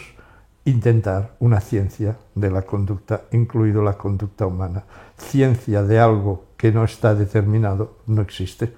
intentar 0.65 1.35
una 1.39 1.59
ciencia 1.59 2.17
de 2.33 2.49
la 2.49 2.63
conducta, 2.63 3.23
incluido 3.31 3.83
la 3.83 3.93
conducta 3.93 4.47
humana. 4.47 4.85
Ciencia 5.17 5.83
de 5.83 5.99
algo 5.99 6.48
que 6.59 6.73
no 6.73 6.83
está 6.83 7.15
determinado 7.15 7.95
no 8.05 8.21
existe. 8.21 8.73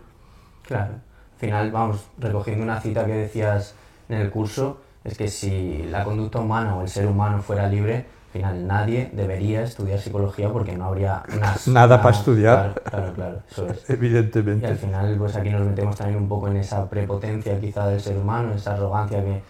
Claro. 0.61 0.93
Al 1.33 1.39
final, 1.39 1.71
vamos, 1.71 2.05
recogiendo 2.19 2.63
una 2.63 2.79
cita 2.79 3.07
que 3.07 3.13
decías 3.13 3.73
en 4.07 4.19
el 4.19 4.29
curso, 4.29 4.77
es 5.03 5.17
que 5.17 5.27
si 5.27 5.81
la 5.89 6.03
conducta 6.03 6.39
humana 6.39 6.75
o 6.75 6.83
el 6.83 6.89
ser 6.89 7.07
humano 7.07 7.41
fuera 7.41 7.67
libre, 7.67 7.95
al 7.95 8.31
final 8.33 8.67
nadie 8.67 9.09
debería 9.13 9.63
estudiar 9.63 9.97
psicología 9.97 10.51
porque 10.51 10.77
no 10.77 10.85
habría 10.85 11.23
nada 11.65 12.03
para 12.03 12.15
estudiar. 12.15 12.79
Claro, 12.83 13.13
claro, 13.13 13.39
eso 13.49 13.67
es. 13.67 13.89
Evidentemente. 13.89 14.67
Y 14.67 14.69
al 14.69 14.77
final, 14.77 15.15
pues 15.17 15.35
aquí 15.35 15.49
nos 15.49 15.65
metemos 15.65 15.95
también 15.95 16.19
un 16.19 16.29
poco 16.29 16.49
en 16.49 16.57
esa 16.57 16.87
prepotencia 16.87 17.59
quizá 17.59 17.87
del 17.87 17.99
ser 17.99 18.15
humano, 18.15 18.53
esa 18.53 18.75
arrogancia 18.75 19.23
que, 19.23 19.41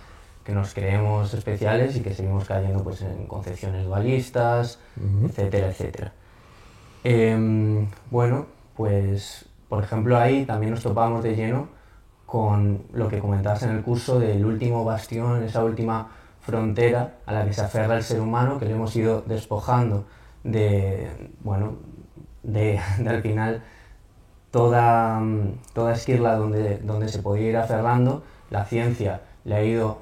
que 0.46 0.54
nos 0.54 0.74
creemos 0.74 1.34
especiales 1.34 1.98
y 1.98 2.00
que 2.00 2.14
seguimos 2.14 2.46
cayendo 2.46 2.82
pues 2.82 3.02
en 3.02 3.28
concepciones 3.28 3.84
dualistas, 3.84 4.80
etcétera, 5.26 5.68
etcétera. 5.68 6.14
Em, 7.04 7.88
bueno, 8.10 8.46
pues 8.76 9.46
por 9.70 9.84
ejemplo 9.84 10.18
ahí 10.18 10.46
también 10.46 10.72
nos 10.72 10.84
topamos 10.84 11.24
de 11.24 11.36
lleno 11.36 11.70
con 12.26 12.84
lo 12.94 13.10
que 13.10 13.20
comentabas 13.20 13.64
en 13.64 13.72
el 13.72 13.82
curso 13.84 14.20
del 14.20 14.46
último 14.46 14.86
bastión, 14.86 15.44
esa 15.44 15.64
última 15.64 16.10
frontera 16.42 17.16
a 17.26 17.34
la 17.34 17.46
que 17.46 17.54
se 17.54 17.62
aferra 17.62 17.98
el 17.98 18.04
ser 18.04 18.22
humano, 18.22 18.60
que 18.60 18.66
le 18.66 18.72
hemos 18.72 18.96
ido 18.96 19.22
despojando 19.22 20.06
de, 20.44 21.10
bueno, 21.44 21.74
de, 22.44 22.80
al 23.08 23.22
final 23.22 23.64
toda, 24.50 25.22
toda 25.74 25.94
esquirla 25.94 26.36
donde, 26.36 26.78
donde 26.80 27.08
se 27.08 27.20
podía 27.20 27.50
ir 27.50 27.58
aferrando, 27.58 28.24
la 28.50 28.66
ciencia 28.66 29.22
le 29.44 29.56
ha 29.56 29.64
ido 29.64 30.02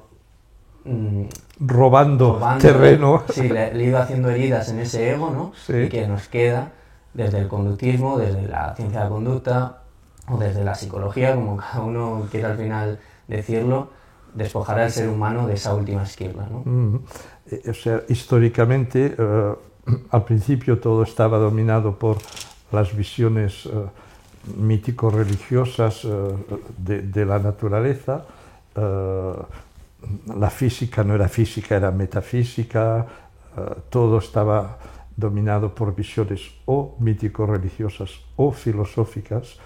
mm, 0.84 1.24
robando, 1.60 2.40
terreno. 2.60 3.22
Sí, 3.32 3.48
le, 3.48 3.60
ha 3.60 3.74
ido 3.74 3.98
haciendo 3.98 4.30
heridas 4.30 4.68
en 4.70 4.80
ese 4.80 5.10
ego, 5.10 5.30
¿no? 5.30 5.52
Y 5.74 5.88
que 5.88 6.06
nos 6.06 6.28
queda 6.28 6.72
desde 7.14 7.38
el 7.40 7.48
conductismo, 7.48 8.18
desde 8.18 8.46
la 8.46 8.74
ciencia 8.74 9.00
de 9.00 9.04
la 9.04 9.10
conducta 9.10 9.82
o 10.28 10.38
desde 10.38 10.64
la 10.64 10.74
psicología, 10.74 11.34
como 11.34 11.56
cada 11.56 11.80
uno 11.80 12.26
quiera 12.30 12.50
al 12.50 12.56
final 12.56 12.98
decirlo, 13.26 13.90
despojar 14.34 14.78
al 14.78 14.90
ser 14.90 15.08
humano 15.08 15.46
de 15.46 15.54
esa 15.54 15.74
última 15.74 16.04
esquina. 16.04 16.46
¿no? 16.50 17.00
Eh, 17.50 17.62
o 17.68 17.74
sea, 17.74 18.02
históricamente, 18.08 19.14
eh, 19.18 19.54
al 20.10 20.24
principio 20.24 20.78
todo 20.78 21.02
estaba 21.02 21.38
dominado 21.38 21.98
por 21.98 22.18
las 22.70 22.94
visiones 22.94 23.66
uh, 23.66 23.88
mítico-religiosas 24.56 26.06
de, 26.78 27.02
de, 27.02 27.26
la 27.26 27.40
naturaleza. 27.40 28.24
la 28.76 30.50
física 30.50 31.02
no 31.02 31.16
era 31.16 31.28
física, 31.28 31.76
era 31.76 31.90
metafísica. 31.90 33.06
todo 33.90 34.18
estaba 34.18 34.78
dominado 35.20 35.74
por 35.74 35.94
visiones 35.94 36.50
o 36.66 36.96
mítico-religiosas 36.98 38.20
o 38.36 38.50
filosóficas. 38.50 39.58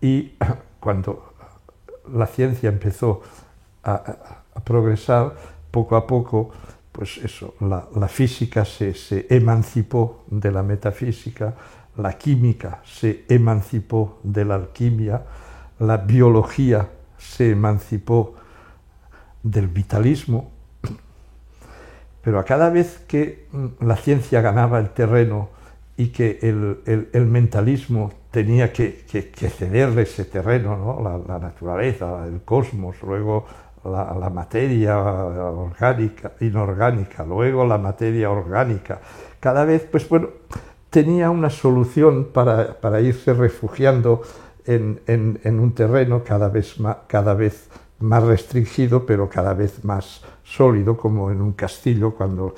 Y 0.00 0.32
cuando 0.80 1.34
la 2.12 2.26
ciencia 2.26 2.68
empezó 2.68 3.22
a, 3.84 4.42
progresar, 4.64 5.34
poco 5.70 5.96
a 5.96 6.06
poco, 6.06 6.50
pues 6.90 7.18
eso, 7.18 7.54
la, 7.60 8.08
física 8.08 8.64
se, 8.64 8.94
se, 8.94 9.26
emancipó 9.30 10.24
de 10.28 10.50
la 10.50 10.62
metafísica, 10.62 11.54
la 11.96 12.18
química 12.18 12.82
se 12.84 13.24
emancipó 13.28 14.18
de 14.22 14.44
la 14.44 14.56
alquimia, 14.56 15.22
la 15.78 15.96
biología 15.96 16.88
se 17.18 17.50
emancipó 17.50 18.34
del 19.42 19.68
vitalismo, 19.68 20.51
pero 22.22 22.38
a 22.38 22.44
cada 22.44 22.70
vez 22.70 23.04
que 23.06 23.46
mm, 23.52 23.84
la 23.84 23.96
ciencia 23.96 24.40
ganaba 24.40 24.78
el 24.78 24.90
terreno 24.90 25.50
y 25.96 26.08
que 26.08 26.38
el, 26.42 27.08
el, 27.12 27.26
mentalismo 27.26 28.12
tenía 28.30 28.72
que, 28.72 29.04
que, 29.06 29.50
cederle 29.50 30.02
ese 30.02 30.24
terreno, 30.24 30.76
¿no? 30.76 31.22
la, 31.26 31.38
naturaleza, 31.38 32.26
el 32.26 32.40
cosmos, 32.42 32.96
luego 33.02 33.44
la, 33.84 34.30
materia 34.30 34.98
orgánica, 34.98 36.32
inorgánica, 36.40 37.24
luego 37.24 37.66
la 37.66 37.76
materia 37.76 38.30
orgánica. 38.30 39.00
Cada 39.38 39.64
vez, 39.64 39.86
pues 39.90 40.08
bueno, 40.08 40.28
tenía 40.88 41.30
una 41.30 41.50
solución 41.50 42.28
para, 42.32 42.80
para 42.80 43.00
irse 43.00 43.34
refugiando 43.34 44.22
en, 44.64 45.00
en, 45.06 45.60
un 45.60 45.72
terreno 45.72 46.22
cada 46.24 46.48
vez, 46.48 46.80
más, 46.80 46.98
cada 47.06 47.34
vez 47.34 47.68
más 48.02 48.22
restringido, 48.22 49.06
pero 49.06 49.28
cada 49.28 49.54
vez 49.54 49.84
más 49.84 50.22
sólido, 50.44 50.96
como 50.96 51.30
en 51.30 51.40
un 51.40 51.52
castillo, 51.52 52.14
cuando 52.14 52.54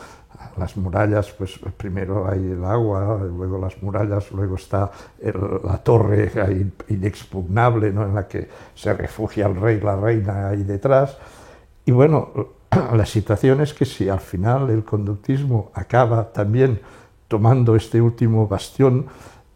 las 0.57 0.77
murallas, 0.77 1.33
pues 1.33 1.59
primero 1.77 2.29
hay 2.29 2.53
el 2.53 2.65
agua, 2.65 3.21
luego 3.23 3.59
las 3.59 3.83
murallas, 3.83 4.31
luego 4.33 4.57
está 4.57 4.91
la 5.21 5.79
torre 5.79 6.31
inexpugnable 6.89 7.93
¿no? 7.93 8.05
en 8.05 8.15
la 8.15 8.29
que 8.29 8.49
se 8.75 8.93
refugia 8.95 9.47
el 9.47 9.57
rey, 9.57 9.81
la 9.81 9.97
reina 9.97 10.49
ahí 10.49 10.63
detrás. 10.63 11.17
Y 11.85 11.93
bueno, 11.93 12.31
la 12.95 13.07
situación 13.07 13.61
es 13.61 13.75
que 13.75 13.85
si 13.85 14.09
al 14.09 14.21
final 14.21 14.71
el 14.71 14.85
conductismo 14.85 15.71
acaba 15.75 16.33
también 16.33 16.81
tomando 17.29 17.75
este 17.75 18.01
último 18.01 18.47
bastión, 18.47 19.07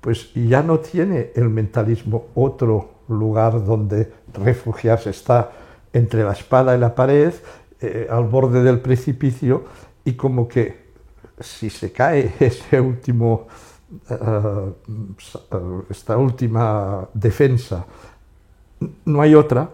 pues 0.00 0.33
ya 0.35 0.62
no 0.62 0.78
tiene 0.78 1.33
el 1.35 1.49
mentalismo 1.49 2.26
otro 2.35 2.90
lugar 3.09 3.64
donde 3.64 4.12
refugiarse, 4.33 5.11
está 5.11 5.50
entre 5.99 6.25
la 6.25 6.33
espada 6.33 6.76
y 6.76 6.78
la 6.78 6.95
pared 6.95 7.33
eh, 7.81 8.09
al 8.11 8.25
borde 8.25 8.62
del 8.62 8.81
precipicio 8.81 9.64
y 10.05 10.14
como 10.14 10.49
que 10.49 10.88
si 11.40 11.71
se 11.71 11.93
cae 11.93 12.33
ese 12.40 12.81
último, 12.81 13.47
eh, 14.11 14.73
esta 15.90 16.17
última 16.17 17.09
defensa, 17.14 17.87
no 19.05 19.21
hay 19.21 19.35
otra, 19.35 19.71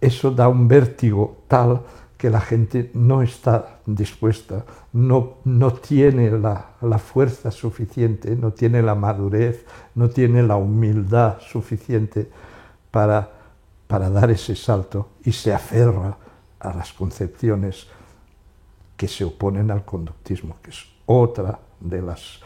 eso 0.00 0.30
da 0.30 0.48
un 0.48 0.66
vértigo 0.66 1.44
tal 1.46 1.82
que 2.16 2.28
la 2.28 2.40
gente 2.40 2.90
no 2.94 3.22
está 3.22 3.80
dispuesta, 3.86 4.64
no, 4.92 5.38
no 5.44 5.72
tiene 5.72 6.30
la, 6.30 6.72
la, 6.82 6.98
fuerza 6.98 7.50
suficiente, 7.50 8.36
no 8.36 8.52
tiene 8.52 8.82
la 8.82 8.94
madurez, 8.94 9.64
no 9.94 10.10
tiene 10.10 10.42
la 10.42 10.56
humildad 10.56 11.38
suficiente 11.40 12.28
para, 12.90 13.39
para 13.90 14.08
dar 14.08 14.30
ese 14.30 14.54
salto 14.54 15.08
y 15.24 15.32
se 15.32 15.52
aferra 15.52 16.16
a 16.60 16.72
las 16.72 16.92
concepciones 16.92 17.88
que 18.96 19.08
se 19.08 19.24
oponen 19.24 19.68
al 19.72 19.84
conductismo, 19.84 20.58
que 20.62 20.70
es 20.70 20.86
otra 21.06 21.58
de 21.80 22.00
las 22.00 22.38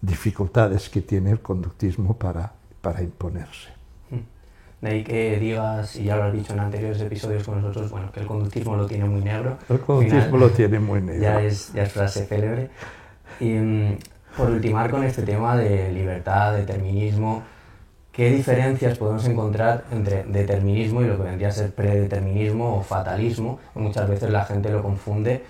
dificultades 0.00 0.88
que 0.88 1.00
tiene 1.00 1.32
el 1.32 1.40
conductismo 1.40 2.16
para, 2.16 2.52
para 2.80 3.02
imponerse. 3.02 3.70
De 4.80 4.88
ahí 4.88 5.02
que 5.02 5.36
digas, 5.40 5.96
y 5.96 6.04
ya 6.04 6.14
lo 6.14 6.24
has 6.24 6.32
dicho 6.32 6.52
en 6.52 6.60
anteriores 6.60 7.00
episodios 7.00 7.42
con 7.42 7.60
nosotros, 7.60 7.90
bueno, 7.90 8.12
que 8.12 8.20
el 8.20 8.26
conductismo 8.28 8.76
lo 8.76 8.86
tiene 8.86 9.06
muy 9.06 9.20
negro. 9.20 9.58
El 9.68 9.80
conductismo 9.80 10.36
lo 10.36 10.50
tiene 10.50 10.78
muy 10.78 11.00
negro. 11.00 11.22
Ya 11.22 11.42
es, 11.42 11.72
ya 11.72 11.82
es 11.82 11.92
frase 11.92 12.24
célebre. 12.26 12.70
Y 13.40 13.50
mm, 13.50 13.98
por 14.36 14.48
ultimar 14.48 14.92
con 14.92 15.02
este 15.02 15.22
tema 15.22 15.56
de 15.56 15.90
libertad, 15.90 16.54
determinismo, 16.54 17.42
¿qué 18.14 18.30
diferencias 18.30 18.96
podemos 18.98 19.26
encontrar 19.26 19.84
entre 19.90 20.24
determinismo 20.24 21.02
y 21.02 21.06
lo 21.06 21.16
que 21.16 21.24
vendría 21.24 21.48
a 21.48 21.52
ser 21.52 21.74
predeterminismo 21.74 22.76
o 22.78 22.82
fatalismo? 22.82 23.58
Muchas 23.74 24.08
veces 24.08 24.30
la 24.30 24.44
gente 24.44 24.70
lo 24.70 24.82
confunde 24.82 25.42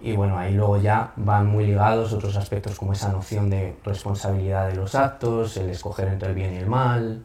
y 0.00 0.14
bueno, 0.14 0.38
ahí 0.38 0.54
luego 0.54 0.80
ya 0.80 1.12
van 1.16 1.46
muy 1.46 1.66
ligados 1.66 2.12
otros 2.12 2.36
aspectos 2.36 2.78
como 2.78 2.92
esa 2.92 3.10
noción 3.10 3.48
de 3.50 3.76
responsabilidad 3.84 4.68
de 4.68 4.76
los 4.76 4.94
actos, 4.94 5.56
el 5.56 5.70
escoger 5.70 6.08
entre 6.08 6.30
el 6.30 6.34
bien 6.34 6.54
y 6.54 6.56
el 6.56 6.66
mal 6.66 7.22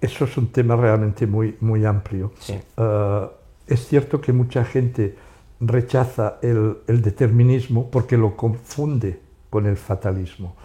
eso 0.00 0.24
es 0.24 0.36
un 0.36 0.48
tema 0.48 0.76
realmente 0.76 1.26
muy, 1.26 1.56
muy 1.60 1.84
amplio. 1.84 2.32
Eh, 2.48 3.28
es 3.66 3.86
cierto 3.86 4.20
que 4.20 4.32
mucha 4.32 4.64
gente 4.64 5.16
rechaza 5.60 6.38
el, 6.42 6.76
determinismo 6.86 7.90
porque 7.90 8.16
lo 8.16 8.36
confunde 8.36 9.20
con 9.50 9.66
el 9.66 9.76
fatalismo. 9.76 10.56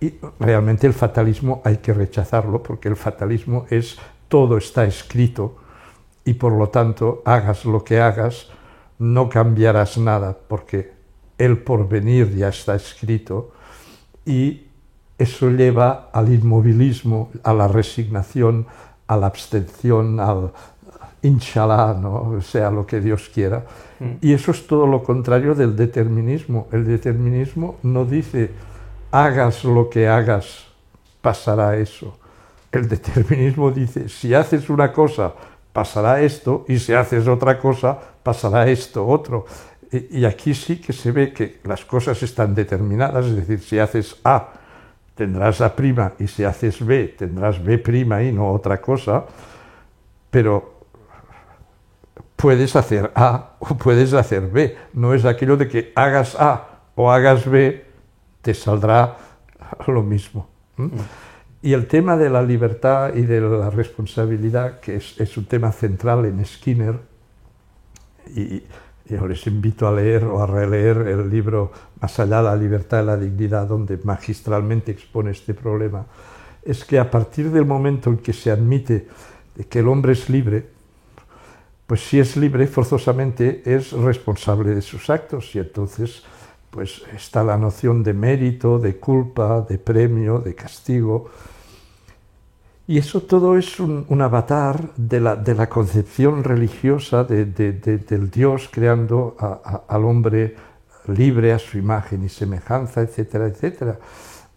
Y 0.00 0.14
realmente 0.38 0.86
el 0.86 0.94
fatalismo 0.94 1.60
hay 1.64 1.78
que 1.78 1.92
rechazarlo 1.92 2.62
porque 2.62 2.88
el 2.88 2.96
fatalismo 2.96 3.66
es 3.70 3.98
todo 4.28 4.56
está 4.56 4.84
escrito 4.84 5.56
y 6.24 6.34
por 6.34 6.52
lo 6.52 6.68
tanto 6.68 7.22
hagas 7.24 7.64
lo 7.64 7.84
que 7.84 8.00
hagas, 8.00 8.48
no 8.98 9.28
cambiarás 9.28 9.98
nada 9.98 10.36
porque 10.48 10.92
el 11.36 11.58
porvenir 11.58 12.34
ya 12.36 12.48
está 12.48 12.74
escrito 12.76 13.52
y 14.24 14.66
eso 15.18 15.50
lleva 15.50 16.08
al 16.12 16.32
inmovilismo, 16.32 17.30
a 17.42 17.52
la 17.52 17.68
resignación, 17.68 18.66
a 19.06 19.16
la 19.16 19.26
abstención, 19.26 20.18
al 20.20 20.52
inshallah, 21.22 21.94
¿no? 22.00 22.40
sea 22.40 22.70
lo 22.70 22.86
que 22.86 23.00
Dios 23.00 23.30
quiera. 23.32 23.64
Mm. 23.98 24.12
Y 24.22 24.32
eso 24.32 24.50
es 24.52 24.66
todo 24.66 24.86
lo 24.86 25.02
contrario 25.02 25.54
del 25.54 25.76
determinismo. 25.76 26.68
El 26.72 26.86
determinismo 26.86 27.76
no 27.82 28.04
dice 28.04 28.50
hagas 29.10 29.64
lo 29.64 29.88
que 29.88 30.08
hagas, 30.08 30.66
pasará 31.20 31.76
eso. 31.76 32.16
El 32.70 32.88
determinismo 32.88 33.70
dice 33.70 34.08
si 34.08 34.34
haces 34.34 34.70
una 34.70 34.92
cosa, 34.92 35.32
pasará 35.72 36.20
esto, 36.20 36.64
y 36.68 36.78
si 36.78 36.92
haces 36.92 37.26
otra 37.26 37.58
cosa, 37.58 37.98
pasará 38.22 38.68
esto, 38.68 39.06
otro. 39.06 39.46
Y, 39.92 40.24
aquí 40.24 40.54
sí 40.54 40.80
que 40.80 40.92
se 40.92 41.10
ve 41.10 41.32
que 41.32 41.60
las 41.64 41.84
cosas 41.84 42.22
están 42.22 42.54
determinadas, 42.54 43.26
es 43.26 43.36
decir, 43.36 43.60
si 43.60 43.78
haces 43.78 44.16
A, 44.22 44.50
tendrás 45.16 45.60
A' 45.60 45.74
y 46.18 46.28
si 46.28 46.44
haces 46.44 46.84
B 46.84 47.14
tendrás 47.18 47.62
B' 47.62 47.82
y 47.84 48.32
no 48.32 48.52
otra 48.52 48.80
cosa, 48.80 49.24
pero 50.30 50.80
puedes 52.36 52.76
hacer 52.76 53.10
A 53.16 53.56
o 53.58 53.74
puedes 53.74 54.14
hacer 54.14 54.42
B. 54.42 54.76
No 54.94 55.12
es 55.12 55.24
aquello 55.24 55.56
de 55.56 55.68
que 55.68 55.92
hagas 55.96 56.36
A 56.38 56.82
o 56.94 57.10
hagas 57.10 57.44
B, 57.44 57.84
te 58.42 58.54
saldrá 58.54 59.16
lo 59.86 60.02
mismo. 60.02 60.48
Mm. 60.76 60.88
Y 61.62 61.74
el 61.74 61.86
tema 61.86 62.16
de 62.16 62.30
la 62.30 62.42
libertad 62.42 63.14
y 63.14 63.22
de 63.22 63.40
la 63.40 63.68
responsabilidad, 63.68 64.80
que 64.80 64.96
es, 64.96 65.20
es 65.20 65.36
un 65.36 65.44
tema 65.44 65.72
central 65.72 66.24
en 66.24 66.44
Skinner, 66.44 66.98
y, 68.34 68.62
yo 69.08 69.26
les 69.26 69.44
invito 69.48 69.88
a 69.88 69.92
leer 69.92 70.24
o 70.24 70.40
a 70.40 70.46
releer 70.46 70.98
el 70.98 71.28
libro 71.28 71.72
Más 72.00 72.20
allá 72.20 72.38
de 72.38 72.42
la 72.44 72.56
libertad 72.56 73.02
y 73.02 73.06
la 73.06 73.16
dignidad, 73.16 73.66
donde 73.66 73.98
magistralmente 74.04 74.92
expone 74.92 75.32
este 75.32 75.52
problema, 75.52 76.06
es 76.62 76.84
que 76.84 76.98
a 76.98 77.10
partir 77.10 77.50
del 77.50 77.66
momento 77.66 78.10
en 78.10 78.18
que 78.18 78.32
se 78.32 78.50
admite 78.50 79.08
que 79.68 79.80
el 79.80 79.88
hombre 79.88 80.12
es 80.12 80.30
libre, 80.30 80.68
pues 81.86 82.08
si 82.08 82.20
es 82.20 82.36
libre, 82.36 82.68
forzosamente 82.68 83.62
es 83.64 83.92
responsable 83.92 84.74
de 84.74 84.80
sus 84.80 85.10
actos 85.10 85.54
y 85.56 85.58
entonces 85.58 86.22
pues 86.70 87.02
está 87.14 87.42
la 87.42 87.56
noción 87.56 88.02
de 88.02 88.14
mérito, 88.14 88.78
de 88.78 88.96
culpa, 88.96 89.62
de 89.68 89.78
premio, 89.78 90.38
de 90.38 90.54
castigo, 90.54 91.30
y 92.86 92.98
eso 92.98 93.20
todo 93.20 93.56
es 93.56 93.78
un, 93.78 94.20
avatar 94.20 94.94
de 94.96 95.20
la, 95.20 95.68
concepción 95.68 96.42
religiosa 96.42 97.22
del 97.22 98.30
Dios 98.32 98.68
creando 98.72 99.36
al 99.86 100.04
hombre 100.04 100.56
libre 101.06 101.52
a 101.52 101.60
su 101.60 101.78
imagen 101.78 102.24
y 102.24 102.28
semejanza, 102.28 103.00
etcétera, 103.00 103.46
etcétera. 103.46 103.98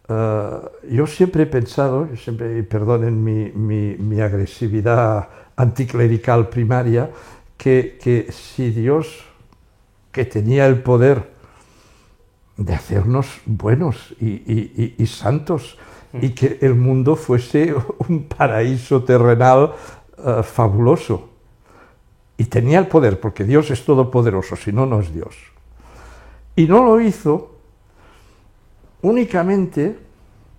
Eh, 0.09 0.59
yo 0.89 1.07
siempre 1.07 1.43
he 1.43 1.45
pensado, 1.45 2.07
siempre, 2.15 2.63
perdonen 2.63 3.23
mi, 3.23 4.21
agresividad 4.21 5.29
anticlerical 5.55 6.49
primaria, 6.49 7.09
que, 7.55 8.27
si 8.31 8.71
Dios, 8.71 9.25
que 10.11 10.25
tenía 10.25 10.65
el 10.65 10.81
poder 10.81 11.32
de 12.57 12.73
hacernos 12.73 13.41
buenos 13.45 14.13
y 14.19 15.05
santos, 15.07 15.77
y 16.21 16.29
que 16.29 16.59
el 16.61 16.75
mundo 16.75 17.15
fuese 17.15 17.73
un 18.07 18.23
paraíso 18.23 19.03
terrenal 19.03 19.73
eh, 20.17 20.43
fabuloso. 20.43 21.29
Y 22.37 22.45
tenía 22.45 22.79
el 22.79 22.87
poder, 22.87 23.19
porque 23.19 23.43
Dios 23.43 23.69
es 23.71 23.85
todopoderoso, 23.85 24.55
si 24.55 24.71
no, 24.71 24.85
no 24.85 24.99
es 24.99 25.13
Dios. 25.13 25.35
Y 26.55 26.65
no 26.65 26.83
lo 26.83 26.99
hizo 26.99 27.55
únicamente 29.01 29.97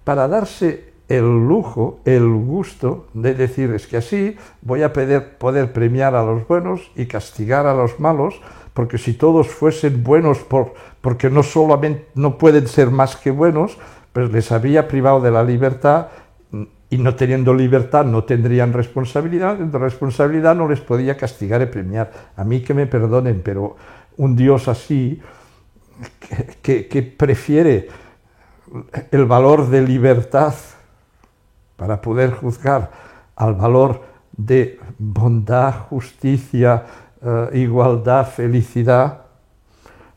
para 0.04 0.28
darse 0.28 0.92
el 1.08 1.24
lujo, 1.24 2.00
el 2.04 2.26
gusto 2.26 3.08
de 3.12 3.34
decir 3.34 3.72
es 3.74 3.86
que 3.86 3.98
así 3.98 4.36
voy 4.62 4.82
a 4.82 4.92
poder, 4.92 5.36
poder 5.36 5.72
premiar 5.72 6.14
a 6.14 6.24
los 6.24 6.46
buenos 6.48 6.90
y 6.96 7.06
castigar 7.06 7.66
a 7.66 7.74
los 7.74 8.00
malos, 8.00 8.40
porque 8.74 8.98
si 8.98 9.14
todos 9.14 9.46
fuesen 9.48 10.02
buenos 10.02 10.38
por, 10.40 10.74
porque 11.00 11.30
no 11.30 11.42
solamente 11.42 12.08
no 12.14 12.36
pueden 12.36 12.66
ser 12.66 12.90
más 12.90 13.16
que 13.16 13.30
buenos, 13.30 13.78
pues 14.12 14.30
les 14.30 14.52
había 14.52 14.88
privado 14.88 15.20
de 15.20 15.30
la 15.30 15.44
libertad 15.44 16.08
y 16.90 16.98
no 16.98 17.14
teniendo 17.14 17.54
libertad 17.54 18.04
no 18.04 18.24
tendrían 18.24 18.72
responsabilidad, 18.72 19.56
de 19.56 19.78
responsabilidad 19.78 20.54
no 20.54 20.68
les 20.68 20.80
podía 20.80 21.16
castigar 21.16 21.62
y 21.62 21.66
premiar. 21.66 22.12
A 22.36 22.44
mí 22.44 22.60
que 22.60 22.74
me 22.74 22.86
perdonen, 22.86 23.42
pero 23.42 23.76
un 24.16 24.36
Dios 24.36 24.68
así, 24.68 25.20
que, 26.62 26.88
que 26.88 27.02
prefiere 27.02 27.88
el 29.10 29.24
valor 29.24 29.68
de 29.68 29.82
libertad 29.82 30.54
para 31.76 32.00
poder 32.00 32.32
juzgar 32.32 32.90
al 33.36 33.54
valor 33.54 34.02
de 34.36 34.80
bondad, 34.98 35.86
justicia, 35.88 36.84
eh, 37.24 37.50
igualdad, 37.54 38.26
felicidad, 38.26 39.22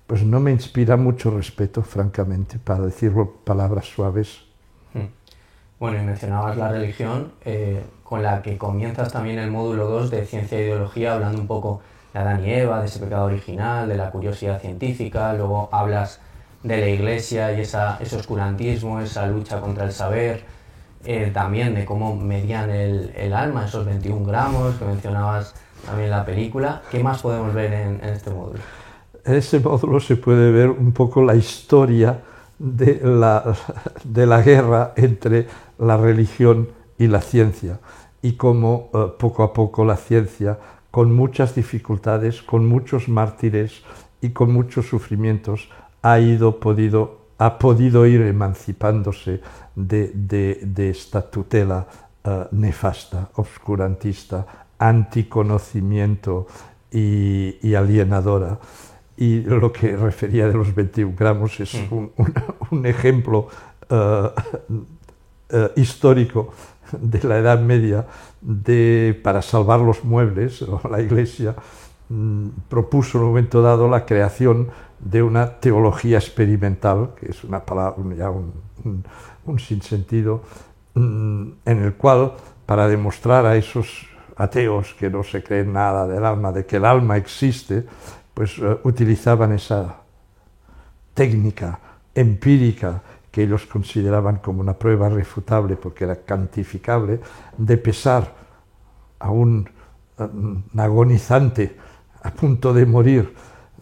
pues 0.06 0.24
no 0.24 0.40
me 0.40 0.52
inspira 0.52 0.98
mucho 0.98 1.32
respeto, 1.32 1.82
francamente, 1.82 2.60
para 2.60 2.82
decirlo 2.82 3.38
palabras 3.44 3.86
suaves. 3.86 4.44
Hmm. 4.94 5.08
Bueno, 5.80 6.02
y 6.02 6.06
mencionabas 6.06 6.58
la 6.58 6.70
religión, 6.70 7.32
eh, 7.46 7.84
con 8.04 8.24
la 8.24 8.42
que 8.42 8.58
comienzas 8.58 9.12
también 9.12 9.40
el 9.40 9.52
módulo 9.52 9.88
2 9.88 10.10
de 10.10 10.26
Ciencia 10.26 10.58
e 10.58 10.64
Ideología, 10.64 11.14
hablando 11.14 11.40
un 11.40 11.48
poco 11.48 11.82
de 12.14 12.20
Adán 12.20 12.44
y 12.46 12.52
Eva, 12.52 12.80
de 12.80 12.88
ese 12.88 13.00
pecado 13.00 13.26
original, 13.26 13.88
de 13.88 13.96
la 13.96 14.12
curiosidad 14.12 14.60
científica, 14.60 15.34
luego 15.34 15.70
hablas 15.72 16.20
de 16.64 16.78
la 16.78 16.88
Iglesia 16.88 17.54
y 17.54 17.62
esa, 17.62 17.98
ese 18.02 18.16
oscurantismo, 18.16 19.00
esa 19.00 19.28
lucha 19.28 19.62
contra 19.62 19.86
el 19.86 19.92
saber, 19.92 20.44
eh, 21.06 21.32
también 21.34 21.76
de 21.76 21.86
cómo 21.86 22.16
medían 22.16 22.70
el, 22.70 23.14
el, 23.16 23.34
alma, 23.34 23.66
esos 23.66 23.86
21 23.86 24.26
gramos 24.26 24.76
que 24.76 24.86
mencionabas 24.86 25.54
también 25.86 26.10
la 26.10 26.26
película. 26.26 26.82
¿Qué 26.92 27.04
más 27.04 27.22
podemos 27.22 27.54
ver 27.54 27.74
en 27.74 28.00
este 28.04 28.30
módulo? 28.30 28.60
en 29.28 29.36
ese 29.36 29.60
módulo 29.60 30.00
se 30.00 30.16
puede 30.16 30.52
ver 30.52 30.70
un 30.70 30.94
poco 30.94 31.22
la 31.22 31.36
historia 31.36 32.22
de 32.58 33.02
la, 33.04 33.56
de 34.04 34.26
la 34.26 34.42
guerra 34.42 34.94
entre 34.96 35.48
la 35.78 35.98
religión 35.98 36.70
y 36.98 37.08
la 37.08 37.22
ciencia 37.22 37.80
y 38.22 38.34
cómo 38.34 38.90
eh, 38.94 39.08
poco 39.20 39.44
a 39.44 39.54
poco 39.54 39.84
la 39.84 39.98
ciencia 39.98 40.58
con 40.92 41.14
muchas 41.14 41.54
dificultades, 41.54 42.42
con 42.42 42.66
muchos 42.66 43.10
mártires 43.10 43.84
y 44.22 44.30
con 44.30 44.52
muchos 44.52 44.88
sufrimientos, 44.88 45.70
ha, 46.02 46.20
ido, 46.20 46.60
podido, 46.60 47.20
ha 47.38 47.60
podido 47.60 48.08
ir 48.08 48.22
emancipándose 48.22 49.42
de, 49.76 50.90
esta 50.90 51.30
tutela 51.30 51.86
eh, 52.24 52.48
nefasta, 52.52 53.30
obscurantista, 53.36 54.67
anticonocimiento 54.80 56.48
y, 56.92 57.58
y, 57.62 57.76
alienadora. 57.76 58.60
Y 59.18 59.42
lo 59.42 59.72
que 59.72 59.96
refería 59.96 60.48
de 60.48 60.54
los 60.54 60.74
21 60.74 61.16
gramos 61.18 61.60
es 61.60 61.74
un, 61.92 62.12
un, 62.72 62.86
ejemplo 62.86 63.48
eh, 63.90 64.30
eh, 65.50 65.72
histórico 65.76 66.54
de 66.92 67.24
la 67.28 67.38
Edad 67.40 67.60
Media 67.60 68.06
de, 68.42 69.20
para 69.24 69.42
salvar 69.42 69.80
los 69.80 70.04
muebles, 70.04 70.64
la 70.90 71.02
Iglesia 71.02 71.56
mm, 72.10 72.48
propuso 72.70 73.18
en 73.18 73.24
un 73.24 73.30
momento 73.30 73.62
dado 73.62 73.88
la 73.88 74.06
creación 74.06 74.70
de 75.00 75.24
una 75.24 75.60
teología 75.60 76.18
experimental, 76.18 77.12
que 77.20 77.32
es 77.32 77.44
una 77.44 77.64
palabra, 77.64 78.04
ya 78.16 78.30
un, 78.30 78.54
un, 79.46 79.60
sinsentido, 79.60 80.42
mm, 80.94 81.50
en 81.66 81.84
el 81.84 81.94
cual, 81.94 82.34
para 82.66 82.88
demostrar 82.88 83.46
a 83.46 83.56
esos 83.56 84.08
ateos 84.38 84.94
que 84.94 85.10
no 85.10 85.24
se 85.24 85.44
creen 85.44 85.74
nada 85.74 86.08
del 86.08 86.24
alma, 86.24 86.52
de 86.52 86.66
que 86.66 86.78
el 86.78 86.86
alma 86.86 87.18
existe, 87.18 87.86
pues 88.34 88.58
eh, 88.60 88.78
utilizaban 88.84 89.52
esa 89.54 89.98
técnica 91.14 91.80
empírica 92.14 93.02
que 93.32 93.44
ellos 93.44 93.66
consideraban 93.66 94.38
como 94.38 94.62
una 94.62 94.74
prueba 94.74 95.10
refutable 95.10 95.76
porque 95.76 96.06
era 96.06 96.18
cantificable, 96.24 97.20
de 97.58 97.78
pesar 97.78 98.34
a 99.20 99.32
un, 99.32 99.70
agonizante 100.78 101.76
a 102.24 102.32
punto 102.32 102.74
de 102.74 102.86
morir 102.86 103.34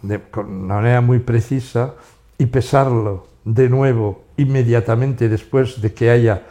de, 0.02 0.22
con 0.22 0.52
una 0.52 0.76
manera 0.76 1.02
muy 1.02 1.20
precisa 1.20 1.94
y 2.38 2.46
pesarlo 2.48 3.28
de 3.46 3.70
nuevo 3.70 4.26
inmediatamente 4.36 5.30
después 5.30 5.82
de 5.82 5.94
que 5.94 6.10
haya 6.10 6.44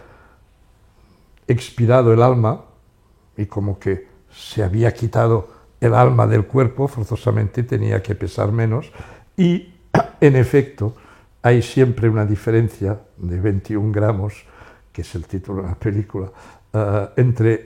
expirado 1.47 2.13
el 2.15 2.23
alma 2.23 2.63
y 3.37 3.47
como 3.47 3.79
que 3.79 4.07
se 4.31 4.63
había 4.63 4.93
quitado 4.93 5.49
el 5.81 5.95
alma 5.95 6.27
del 6.27 6.47
cuerpo, 6.47 6.89
forzosamente 6.89 7.63
tenía 7.63 8.03
que 8.03 8.15
pesar 8.15 8.53
menos 8.53 8.91
y 9.37 9.75
en 10.21 10.37
efecto 10.37 10.95
hay 11.43 11.61
siempre 11.63 12.09
una 12.09 12.25
diferencia 12.25 12.99
de 13.19 13.39
21 13.39 13.93
gramos, 13.93 14.45
que 14.93 15.03
es 15.03 15.15
el 15.15 15.27
título 15.27 15.63
de 15.63 15.69
la 15.69 15.75
película, 15.75 16.31
eh, 16.73 17.09
entre 17.17 17.65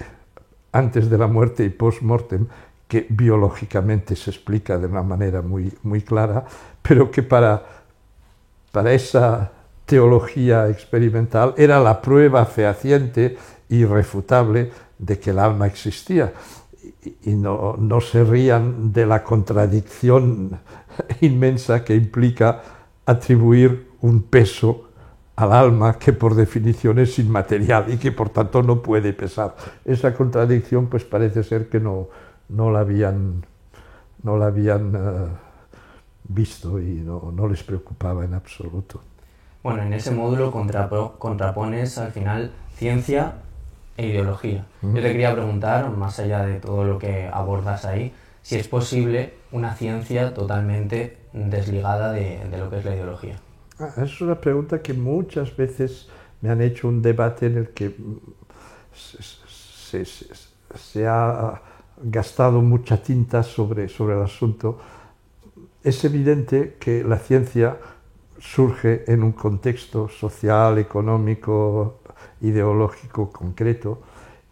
antes 0.72 1.09
de 1.09 1.16
la 1.16 1.28
muerte 1.28 1.64
y 1.64 1.70
post-mortem, 1.70 2.46
que 2.88 3.07
biológicamente 3.09 4.16
se 4.16 4.31
explica 4.31 4.78
de 4.78 4.87
una 4.87 5.02
manera 5.02 5.42
muy, 5.42 5.72
muy 5.83 6.02
clara, 6.02 6.44
pero 6.83 7.11
que 7.11 7.22
para, 7.22 7.62
para 8.72 8.92
esa 8.92 9.52
teología 9.85 10.68
experimental 10.68 11.54
era 11.57 11.81
la 11.81 12.00
prueba 12.00 12.44
fehaciente 12.46 13.37
irrefutable 13.68 14.70
de 14.98 15.18
que 15.18 15.31
el 15.31 15.38
alma 15.38 15.66
existía. 15.66 16.33
Y, 17.24 17.31
no, 17.35 17.76
no 17.78 18.00
se 18.00 18.24
rían 18.24 18.92
de 18.92 19.07
la 19.07 19.22
contradicción 19.22 20.59
inmensa 21.20 21.85
que 21.85 21.94
implica 21.94 22.62
atribuir 23.07 23.88
un 24.00 24.22
peso 24.22 24.88
al 25.37 25.52
alma 25.52 25.98
que 25.98 26.12
por 26.12 26.35
definición 26.35 26.98
es 26.98 27.18
inmaterial 27.18 27.92
y 27.92 27.96
que 27.96 28.11
por 28.11 28.31
tanto 28.31 28.62
no 28.62 28.83
puede 28.83 29.12
pesar. 29.12 29.54
Esa 29.85 30.12
contradicción 30.12 30.88
pues 30.88 31.04
parece 31.04 31.44
ser 31.44 31.68
que 31.68 31.78
no, 31.78 32.09
no 32.48 32.70
la 32.70 32.81
habían, 32.81 33.46
no 34.22 34.37
la 34.37 34.46
habían 34.46 34.94
eh, 34.94 35.28
visto 36.24 36.81
y 36.81 37.02
no, 37.04 37.33
no, 37.35 37.46
les 37.46 37.62
preocupaba 37.62 38.24
en 38.24 38.35
absoluto. 38.35 39.00
Bueno, 39.62 39.83
en 39.83 39.92
ese 39.92 40.11
módulo 40.11 40.50
contrapones 40.50 41.98
al 41.98 42.11
final 42.11 42.50
ciencia 42.74 43.35
e 43.98 44.06
ideología. 44.06 44.64
Yo 44.80 44.94
te 44.94 45.02
quería 45.02 45.34
preguntar, 45.34 45.90
más 45.90 46.18
allá 46.20 46.46
de 46.46 46.61
todo 46.61 46.84
lo 46.84 46.98
que 46.98 47.28
abordas 47.30 47.84
ahí, 47.84 48.14
si 48.42 48.54
es 48.54 48.68
posible 48.68 49.34
una 49.50 49.74
ciencia 49.74 50.32
totalmente 50.32 51.18
desligada 51.32 52.12
de, 52.12 52.38
lo 52.56 52.70
que 52.70 52.78
es 52.78 52.84
la 52.84 52.94
ideología. 52.94 53.40
Ah, 53.80 53.92
es 54.02 54.20
una 54.20 54.40
pregunta 54.40 54.80
que 54.80 54.94
muchas 54.94 55.54
veces 55.56 56.08
me 56.40 56.48
han 56.48 56.62
hecho 56.62 56.87
un 56.87 57.02
debate 57.02 57.46
en 57.46 57.58
el 57.58 57.70
que 57.70 57.96
se, 58.92 61.06
ha 61.06 61.61
gastado 62.00 62.61
mucha 62.61 63.02
tinta 63.02 63.42
sobre, 63.42 63.88
sobre 63.88 64.14
el 64.14 64.22
asunto. 64.22 64.78
Es 65.82 66.04
evidente 66.04 66.76
que 66.78 67.02
la 67.02 67.18
ciencia 67.18 67.78
surge 68.38 69.12
en 69.12 69.24
un 69.24 69.32
contexto 69.32 70.08
social, 70.08 70.78
económico, 70.78 71.98
ideológico 72.40 73.31
concreto 73.31 74.03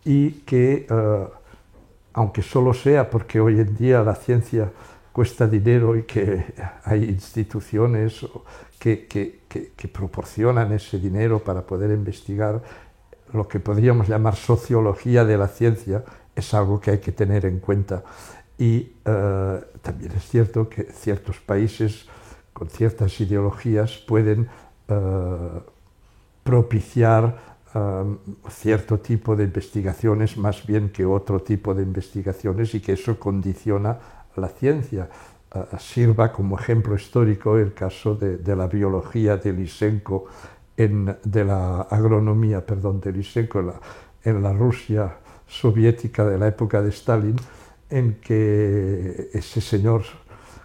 y 0.04 0.30
que 0.46 0.86
eh, 0.88 1.26
aunque 2.12 2.42
solo 2.42 2.72
sea 2.72 3.10
porque 3.10 3.40
hoy 3.40 3.60
en 3.60 3.76
día 3.76 4.02
la 4.02 4.14
ciencia 4.14 4.70
cuesta 5.12 5.46
dinero 5.46 5.96
y 5.96 6.02
que 6.02 6.44
hay 6.84 7.04
instituciones 7.04 8.26
que, 8.78 9.06
que, 9.06 9.40
que, 9.48 9.88
proporcionan 9.88 10.72
ese 10.72 10.98
dinero 10.98 11.38
para 11.38 11.62
poder 11.62 11.90
investigar 11.90 12.62
lo 13.32 13.48
que 13.48 13.60
podríamos 13.60 14.08
llamar 14.08 14.36
sociología 14.36 15.24
de 15.24 15.38
la 15.38 15.48
ciencia, 15.48 16.04
es 16.34 16.52
algo 16.54 16.80
que 16.80 16.92
hay 16.92 16.98
que 16.98 17.12
tener 17.12 17.46
en 17.46 17.60
cuenta. 17.60 18.04
Y 18.58 18.92
eh, 19.04 19.60
también 19.82 20.12
es 20.12 20.28
cierto 20.28 20.68
que 20.68 20.84
ciertos 20.84 21.38
países 21.40 22.06
con 22.52 22.68
ciertas 22.68 23.20
ideologías 23.20 23.98
pueden 23.98 24.48
eh, 24.88 25.60
propiciar 26.42 27.55
Cierto 28.48 29.00
tipo 29.00 29.36
de 29.36 29.44
investigaciones 29.44 30.36
más 30.36 30.66
bien 30.66 30.90
que 30.90 31.04
otro 31.04 31.40
tipo 31.40 31.74
de 31.74 31.82
investigaciones 31.82 32.74
y 32.74 32.80
que 32.80 32.92
eso 32.92 33.18
condiciona 33.18 33.98
la 34.36 34.48
ciencia. 34.48 35.08
Sirva 35.78 36.32
como 36.32 36.58
ejemplo 36.58 36.94
histórico 36.94 37.58
el 37.58 37.74
caso 37.74 38.14
de, 38.14 38.56
la 38.56 38.66
biología 38.66 39.36
de 39.36 39.52
Lysenko, 39.52 40.26
en, 40.76 41.16
de 41.24 41.44
la 41.44 41.82
agronomía, 41.82 42.64
perdón, 42.64 43.00
de 43.00 43.12
Lysenko 43.12 43.74
en 44.24 44.42
la 44.42 44.52
Rusia 44.52 45.16
soviética 45.46 46.24
de 46.24 46.38
la 46.38 46.48
época 46.48 46.82
de 46.82 46.90
Stalin, 46.90 47.36
en 47.88 48.14
que 48.20 49.30
ese 49.32 49.60
señor 49.60 50.02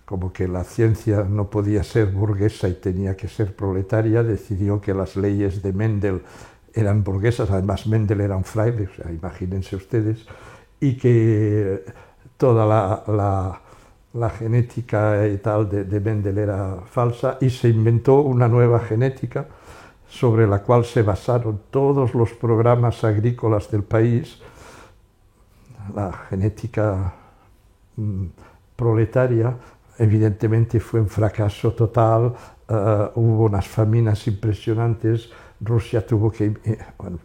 como 0.05 0.33
que 0.33 0.45
la 0.45 0.65
ciencia 0.65 1.23
no 1.23 1.49
podía 1.49 1.83
ser 1.83 2.07
burguesa 2.07 2.67
y 2.67 2.73
tenía 2.73 3.15
que 3.15 3.29
ser 3.29 3.55
proletaria, 3.55 4.23
decidió 4.23 4.81
que 4.81 4.93
las 4.93 5.15
leyes 5.15 5.61
de 5.63 5.71
Mendel 5.71 6.21
eran 6.73 7.03
burguesas, 7.03 7.49
además 7.51 7.87
Mendel 7.87 8.21
era 8.21 8.35
un 8.35 8.43
fraile, 8.43 8.89
imagínense 9.09 9.75
ustedes, 9.75 10.25
y 10.79 10.97
que 10.97 11.83
toda 12.37 12.65
la, 12.65 13.59
la, 14.13 14.29
genética 14.29 15.27
y 15.27 15.37
tal 15.37 15.69
de, 15.69 15.83
de, 15.83 15.99
Mendel 15.99 16.37
era 16.37 16.77
falsa 16.85 17.37
y 17.39 17.49
se 17.49 17.69
inventó 17.69 18.21
una 18.21 18.47
nueva 18.47 18.79
genética 18.79 19.47
sobre 20.09 20.45
la 20.47 20.61
cual 20.61 20.83
se 20.83 21.03
basaron 21.03 21.61
todos 21.69 22.13
los 22.13 22.33
programas 22.33 23.03
agrícolas 23.03 23.71
del 23.71 23.83
país, 23.83 24.41
la 25.95 26.11
genética 26.29 27.13
mm, 27.95 28.25
proletaria, 28.75 29.55
evidentemente 29.97 30.79
fue 30.79 30.99
un 30.99 31.07
fracaso 31.07 31.71
total, 31.73 32.33
eh, 32.67 33.09
hubo 33.15 33.45
unas 33.45 33.67
faminas 33.67 34.27
impresionantes, 34.27 35.29
Rusia 35.61 36.05
tuvo 36.05 36.31
que, 36.31 36.53
eh, 36.65 36.77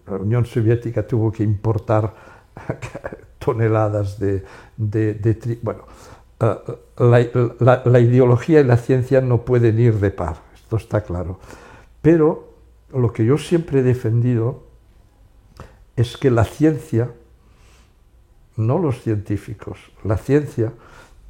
la 0.06 0.16
Unión 0.16 0.44
Soviética 0.44 1.06
tuvo 1.06 1.32
que 1.32 1.42
importar 1.42 2.14
toneladas 3.38 4.18
de, 4.18 4.44
de, 4.76 5.58
bueno, 5.62 5.84
eh, 6.38 6.56
la, 6.98 8.00
ideología 8.00 8.60
y 8.60 8.64
la 8.64 8.76
ciencia 8.76 9.20
no 9.22 9.42
pueden 9.42 9.78
ir 9.80 9.94
de 9.94 10.10
par, 10.10 10.36
esto 10.54 10.76
está 10.76 11.02
claro. 11.02 11.40
Pero 12.02 12.52
lo 12.92 13.12
que 13.12 13.24
yo 13.24 13.38
siempre 13.38 13.80
he 13.80 13.82
defendido 13.82 14.64
es 15.96 16.18
que 16.18 16.30
la 16.30 16.44
ciencia, 16.44 17.10
no 18.56 18.78
los 18.78 19.00
científicos, 19.00 19.78
la 20.04 20.18
ciencia 20.18 20.72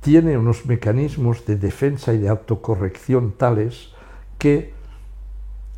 tiene 0.01 0.37
unos 0.37 0.66
mecanismos 0.66 1.47
de 1.47 1.57
defensa 1.57 2.12
y 2.12 2.19
de 2.19 2.29
autocorrección 2.29 3.33
tales 3.33 3.92
que 4.38 4.75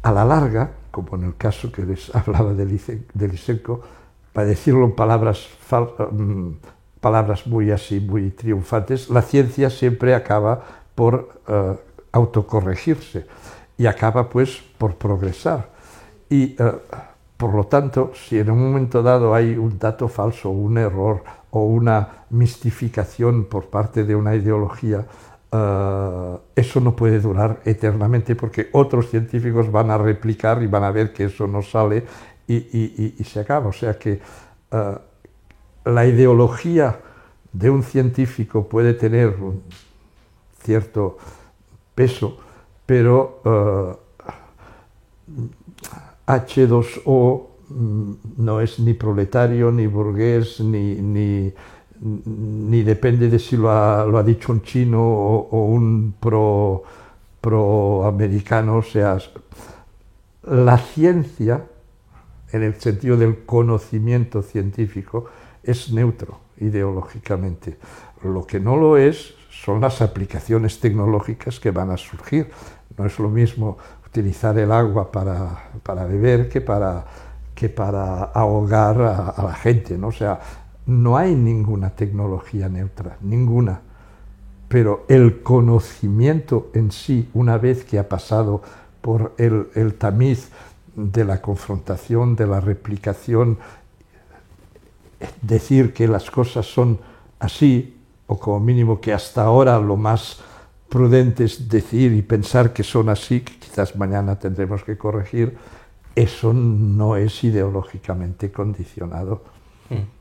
a 0.03 0.13
la 0.13 0.25
larga 0.25 0.73
como 1.05 1.23
en 1.23 1.29
el 1.29 1.37
caso 1.37 1.71
que 1.73 1.83
les 1.85 2.15
hablaba 2.15 2.53
de, 2.55 2.67
Lisenko, 2.67 3.81
para 4.33 4.47
decirlo 4.47 4.85
en 4.85 4.95
palabras, 4.95 5.49
mm, 6.11 6.51
palabras 7.01 7.47
muy 7.47 7.71
así, 7.71 8.01
muy 8.01 8.31
triunfantes, 8.31 9.09
la 9.11 9.23
ciencia 9.23 9.71
siempre 9.71 10.15
acaba 10.15 10.63
por 10.95 11.41
uh, 11.49 11.77
autocorregirse 12.13 13.27
y 13.77 13.87
acaba 13.87 14.29
pues 14.29 14.63
por 14.79 14.97
progresar. 14.97 15.71
Y 16.29 16.61
uh, 16.61 16.81
Por 17.39 17.55
lo 17.55 17.65
tanto, 17.65 18.11
si 18.17 18.37
en 18.41 18.51
un 18.51 18.59
momento 18.59 19.01
dado 19.01 19.33
hay 19.33 19.57
un 19.57 19.79
dato 19.79 20.09
falso, 20.09 20.51
un 20.51 20.77
error 20.77 21.23
o 21.51 21.63
una 21.67 22.25
mistificación 22.31 23.45
por 23.45 23.67
parte 23.67 24.03
de 24.03 24.17
una 24.17 24.35
ideología, 24.35 25.07
eh, 25.51 26.37
eso 26.57 26.81
no 26.81 26.95
puede 26.95 27.21
durar 27.21 27.61
eternamente 27.65 28.35
porque 28.37 28.69
otros 28.73 29.11
científicos 29.11 29.71
van 29.71 29.91
a 29.91 29.99
replicar 29.99 30.63
y 30.63 30.67
van 30.67 30.85
a 30.85 30.91
ver 30.91 31.13
que 31.13 31.25
eso 31.25 31.47
no 31.47 31.63
sale 31.63 32.05
y, 32.47 33.23
se 33.25 33.41
acaba. 33.41 33.69
O 33.69 33.73
sea 33.73 33.99
que 33.99 34.21
eh, 34.71 34.99
la 35.85 36.07
ideología 36.07 37.01
de 37.53 37.71
un 37.71 37.83
científico 37.83 38.69
puede 38.69 38.95
tener 38.95 39.29
un 39.41 39.63
cierto 40.63 41.17
peso, 41.95 42.39
pero 42.85 43.41
H2O 46.29 47.47
mm, 47.71 48.13
no 48.37 48.61
es 48.61 48.79
ni 48.79 48.93
proletario, 48.93 49.73
ni 49.73 49.87
burgués, 49.87 50.61
ni, 50.61 50.95
ni, 50.97 51.53
depende 52.01 53.29
de 53.29 53.39
si 53.39 53.57
lo 53.57 53.71
ha, 53.71 54.23
dicho 54.23 54.53
un 54.53 54.63
chino 54.63 55.01
o, 55.01 55.65
un 55.67 56.15
pro, 56.19 56.83
proamericano. 57.41 58.77
O 58.79 58.83
sea, 58.83 59.19
la 60.45 60.79
ciencia, 60.79 61.65
en 62.53 62.63
el 62.63 62.81
sentido 62.81 63.17
del 63.17 63.45
conocimiento 63.45 64.43
científico, 64.43 65.27
es 65.63 65.93
neutro 65.93 66.41
ideológicamente. 66.61 67.79
Lo 68.23 68.47
que 68.47 68.61
no 68.61 68.77
lo 68.77 68.97
es 68.97 69.35
son 69.51 69.81
las 69.81 70.01
aplicaciones 70.03 70.81
tecnológicas 70.81 71.61
que 71.61 71.71
van 71.71 71.91
a 71.91 71.97
surgir. 71.97 72.51
No 72.97 73.07
es 73.07 73.19
lo 73.19 73.29
mismo 73.29 73.79
utilizar 74.07 74.59
el 74.59 74.73
agua 74.73 75.13
para, 75.13 75.71
para 75.83 76.07
beber 76.07 76.49
que 76.49 76.61
para, 76.61 77.05
que 77.55 77.69
para 77.69 78.25
ahogar 78.25 79.01
a, 79.01 79.43
la 79.43 79.55
gente. 79.55 79.99
¿no? 79.99 80.11
Sea, 80.11 80.41
no 80.89 81.19
hay 81.19 81.35
ninguna 81.35 81.91
tecnología 81.91 82.69
neutra, 82.71 83.19
ninguna. 83.21 83.83
Pero 84.69 85.05
el 85.09 85.43
conocimiento 85.43 86.71
en 86.73 86.91
sí, 86.93 87.29
una 87.35 87.59
vez 87.59 87.85
que 87.85 87.99
ha 87.99 88.09
pasado 88.09 88.63
por 89.03 89.35
el, 89.37 89.95
tamiz 89.99 90.49
de 90.97 91.27
la 91.27 91.43
confrontación, 91.43 92.37
de 92.37 92.47
la 92.47 92.61
replicación, 92.61 93.59
decir 95.43 95.93
que 95.93 96.09
las 96.09 96.31
cosas 96.31 96.65
son 96.65 96.99
así, 97.39 97.99
o 98.27 98.39
como 98.39 98.59
mínimo 98.59 98.99
que 98.99 99.13
hasta 99.13 99.43
ahora 99.43 99.79
lo 99.79 99.97
más 99.97 100.41
prudente 100.89 101.45
es 101.45 101.69
decir 101.69 102.13
y 102.13 102.23
pensar 102.23 102.73
que 102.73 102.83
son 102.83 103.11
así, 103.11 103.43
quizás 103.43 103.95
mañana 103.95 104.39
tendremos 104.39 104.85
que 104.85 104.97
corregir, 104.97 105.59
eso 106.15 106.55
no 106.55 107.17
es 107.17 107.45
ideológicamente 107.45 108.51
condicionado. 108.51 109.43
Hmm. 109.91 110.18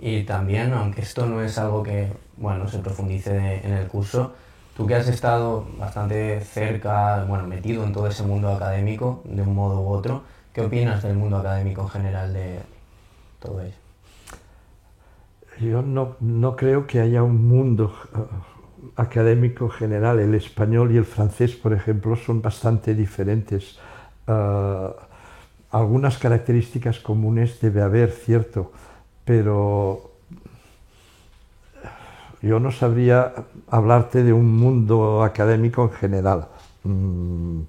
Y 0.00 0.22
también, 0.22 0.72
aunque 0.72 1.02
esto 1.02 1.26
no 1.26 1.42
es 1.42 1.58
algo 1.58 1.82
que 1.82 2.08
bueno, 2.36 2.68
se 2.68 2.78
profundice 2.78 3.60
en 3.64 3.72
el 3.72 3.86
curso, 3.88 4.32
tú 4.76 4.86
que 4.86 4.94
has 4.94 5.08
estado 5.08 5.66
bastante 5.78 6.40
cerca, 6.40 7.24
bueno, 7.24 7.46
metido 7.46 7.84
en 7.84 7.92
todo 7.92 8.06
ese 8.06 8.22
mundo 8.22 8.48
académico 8.48 9.22
de 9.24 9.42
un 9.42 9.54
modo 9.54 9.82
u 9.82 9.88
otro, 9.88 10.22
¿qué 10.52 10.62
opinas 10.62 11.02
del 11.02 11.16
mundo 11.16 11.38
académico 11.38 11.82
en 11.82 11.88
general 11.88 12.32
de 12.32 12.60
todo 13.40 13.60
ello? 13.60 13.74
Yo 15.60 15.82
no, 15.82 16.16
no 16.20 16.54
creo 16.54 16.86
que 16.86 17.00
haya 17.00 17.24
un 17.24 17.48
mundo 17.48 17.92
académico 18.94 19.68
general, 19.68 20.20
el 20.20 20.34
español 20.34 20.92
y 20.92 20.96
el 20.96 21.04
francés, 21.04 21.56
por 21.56 21.72
ejemplo, 21.72 22.14
son 22.14 22.40
bastante 22.40 22.94
diferentes. 22.94 23.78
Ah, 24.28 24.92
algunas 25.70 26.16
características 26.18 27.00
comunes 27.00 27.60
debe 27.60 27.82
haber, 27.82 28.10
cierto, 28.12 28.72
pero 29.28 30.12
yo 32.40 32.58
no 32.60 32.70
sabría 32.72 33.34
hablarte 33.68 34.24
de 34.24 34.32
un 34.32 34.56
mundo 34.56 35.22
académico 35.22 35.82
en 35.82 35.90
general. 35.90 36.48
Mm, 36.84 37.60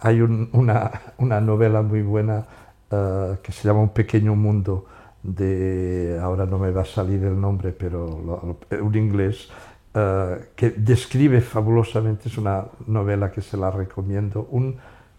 hay 0.00 0.22
una, 0.22 0.90
una, 1.18 1.40
novela 1.42 1.82
muy 1.82 2.00
buena 2.00 2.46
ah, 2.90 3.34
que 3.42 3.52
se 3.52 3.68
llama 3.68 3.80
Un 3.80 3.90
pequeño 3.90 4.34
mundo 4.36 4.86
de, 5.22 6.18
ahora 6.22 6.46
no 6.46 6.58
me 6.58 6.70
va 6.70 6.80
a 6.80 6.86
salir 6.86 7.22
el 7.24 7.38
nombre, 7.38 7.72
pero 7.72 8.56
un 8.80 8.94
inglés, 8.94 9.50
eh, 9.92 10.48
que 10.56 10.70
describe 10.70 11.42
fabulosamente, 11.42 12.30
es 12.30 12.38
una 12.38 12.64
novela 12.86 13.30
que 13.30 13.42
se 13.42 13.58
la 13.58 13.70
recomiendo, 13.70 14.48
un, 14.50 14.76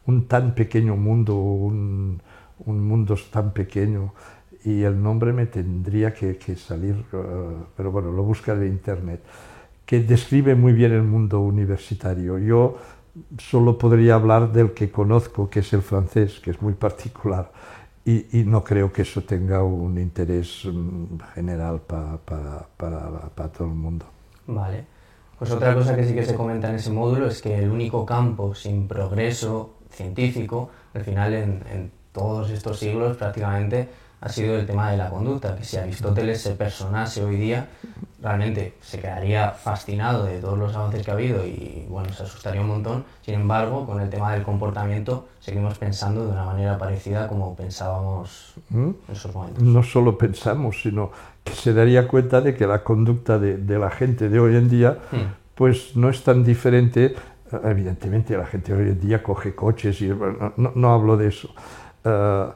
un 0.08 0.28
tan 0.28 0.56
pequeño 0.56 0.96
mundo, 0.96 1.36
un, 1.36 2.20
un, 2.66 2.88
mundo 2.88 3.16
tan 3.32 3.52
pequeño, 3.52 4.12
y 4.66 4.84
el 4.84 5.02
nombre 5.02 5.32
me 5.32 5.46
tendría 5.46 6.12
que, 6.14 6.38
que 6.38 6.56
salir, 6.56 7.06
eh, 7.14 7.24
pero 7.78 7.92
bueno, 7.92 8.12
lo 8.12 8.24
busca 8.24 8.54
en 8.54 8.66
internet, 8.66 9.22
que 9.86 10.00
describe 10.02 10.56
muy 10.56 10.74
bien 10.74 10.92
el 10.92 11.04
mundo 11.04 11.40
universitario. 11.42 12.40
Yo 12.40 12.78
solo 13.38 13.78
podría 13.78 14.16
hablar 14.16 14.52
del 14.52 14.74
que 14.74 14.90
conozco, 14.90 15.50
que 15.50 15.60
es 15.60 15.72
el 15.74 15.84
francés, 15.84 16.40
que 16.40 16.50
es 16.50 16.62
muy 16.62 16.74
particular, 16.74 17.52
y, 18.04 18.40
y 18.40 18.44
no 18.44 18.64
creo 18.64 18.92
que 18.92 19.04
eso 19.04 19.22
tenga 19.22 19.64
un 19.64 20.00
interés 20.00 20.66
mm, 20.66 21.20
general 21.36 21.82
para 21.82 23.48
todo 23.54 23.68
el 23.68 23.76
mundo. 23.76 24.06
Vale. 24.48 24.86
Pues 25.38 25.52
otra 25.52 25.76
cosa 25.76 25.96
que 25.96 26.06
sí 26.06 26.16
que 26.16 26.26
se 26.26 26.34
comenta 26.34 26.70
en 26.70 26.76
ese 26.76 26.90
módulo 26.90 27.28
es 27.28 27.42
que 27.42 27.56
el 27.56 27.70
único 27.70 28.06
campo 28.06 28.56
sin 28.56 28.88
progreso 28.88 29.76
científico, 29.92 30.72
al 30.94 31.04
final 31.04 31.34
en, 31.34 31.64
en 31.72 31.92
todos 32.12 32.50
estos 32.50 32.80
siglos 32.80 33.18
prácticamente, 33.18 33.90
ha 34.26 34.30
sido 34.30 34.58
el 34.58 34.66
tema 34.66 34.90
de 34.90 34.98
la 34.98 35.12
conducta, 35.12 35.56
que 35.56 35.64
si 35.64 35.78
Aristóteles 35.78 36.42
se 36.42 36.56
personase 36.56 37.24
hoy 37.24 37.36
día, 37.36 37.68
realmente 38.24 38.74
se 38.82 39.00
quedaría 39.00 39.52
fascinado 39.52 40.26
de 40.26 40.40
todos 40.40 40.58
los 40.58 40.76
avances 40.76 41.06
que 41.06 41.12
ha 41.12 41.14
habido 41.14 41.46
y 41.46 41.86
bueno, 41.88 42.12
se 42.12 42.24
asustaría 42.24 42.60
un 42.62 42.70
montón. 42.70 43.06
Sin 43.22 43.36
embargo, 43.36 43.86
con 43.86 44.02
el 44.02 44.10
tema 44.10 44.34
del 44.34 44.42
comportamiento 44.42 45.28
seguimos 45.40 45.78
pensando 45.78 46.26
de 46.26 46.32
una 46.32 46.44
manera 46.44 46.76
parecida 46.80 47.28
como 47.28 47.56
pensábamos 47.56 48.56
¿Mm? 48.70 48.90
en 49.08 49.16
esos 49.16 49.32
momentos. 49.36 49.62
No 49.62 49.84
solo 49.84 50.18
pensamos, 50.18 50.82
sino 50.82 51.12
que 51.44 51.54
se 51.54 51.74
daría 51.76 52.08
cuenta 52.08 52.42
de 52.42 52.56
que 52.56 52.66
la 52.66 52.84
conducta 52.84 53.38
de, 53.38 53.58
de 53.58 53.78
la 53.78 53.92
gente 53.92 54.28
de 54.28 54.40
hoy 54.40 54.56
en 54.56 54.70
día 54.70 54.98
hmm. 55.12 55.54
pues 55.54 55.96
no 55.96 56.10
es 56.10 56.24
tan 56.24 56.44
diferente. 56.44 57.14
Evidentemente 57.64 58.36
la 58.36 58.48
gente 58.48 58.74
hoy 58.74 58.90
en 58.90 59.00
día 59.00 59.22
coge 59.22 59.54
coches 59.54 60.02
y 60.02 60.08
no, 60.08 60.72
no, 60.74 60.94
hablo 60.94 61.16
de 61.16 61.28
eso. 61.28 61.50
Uh, 62.04 62.50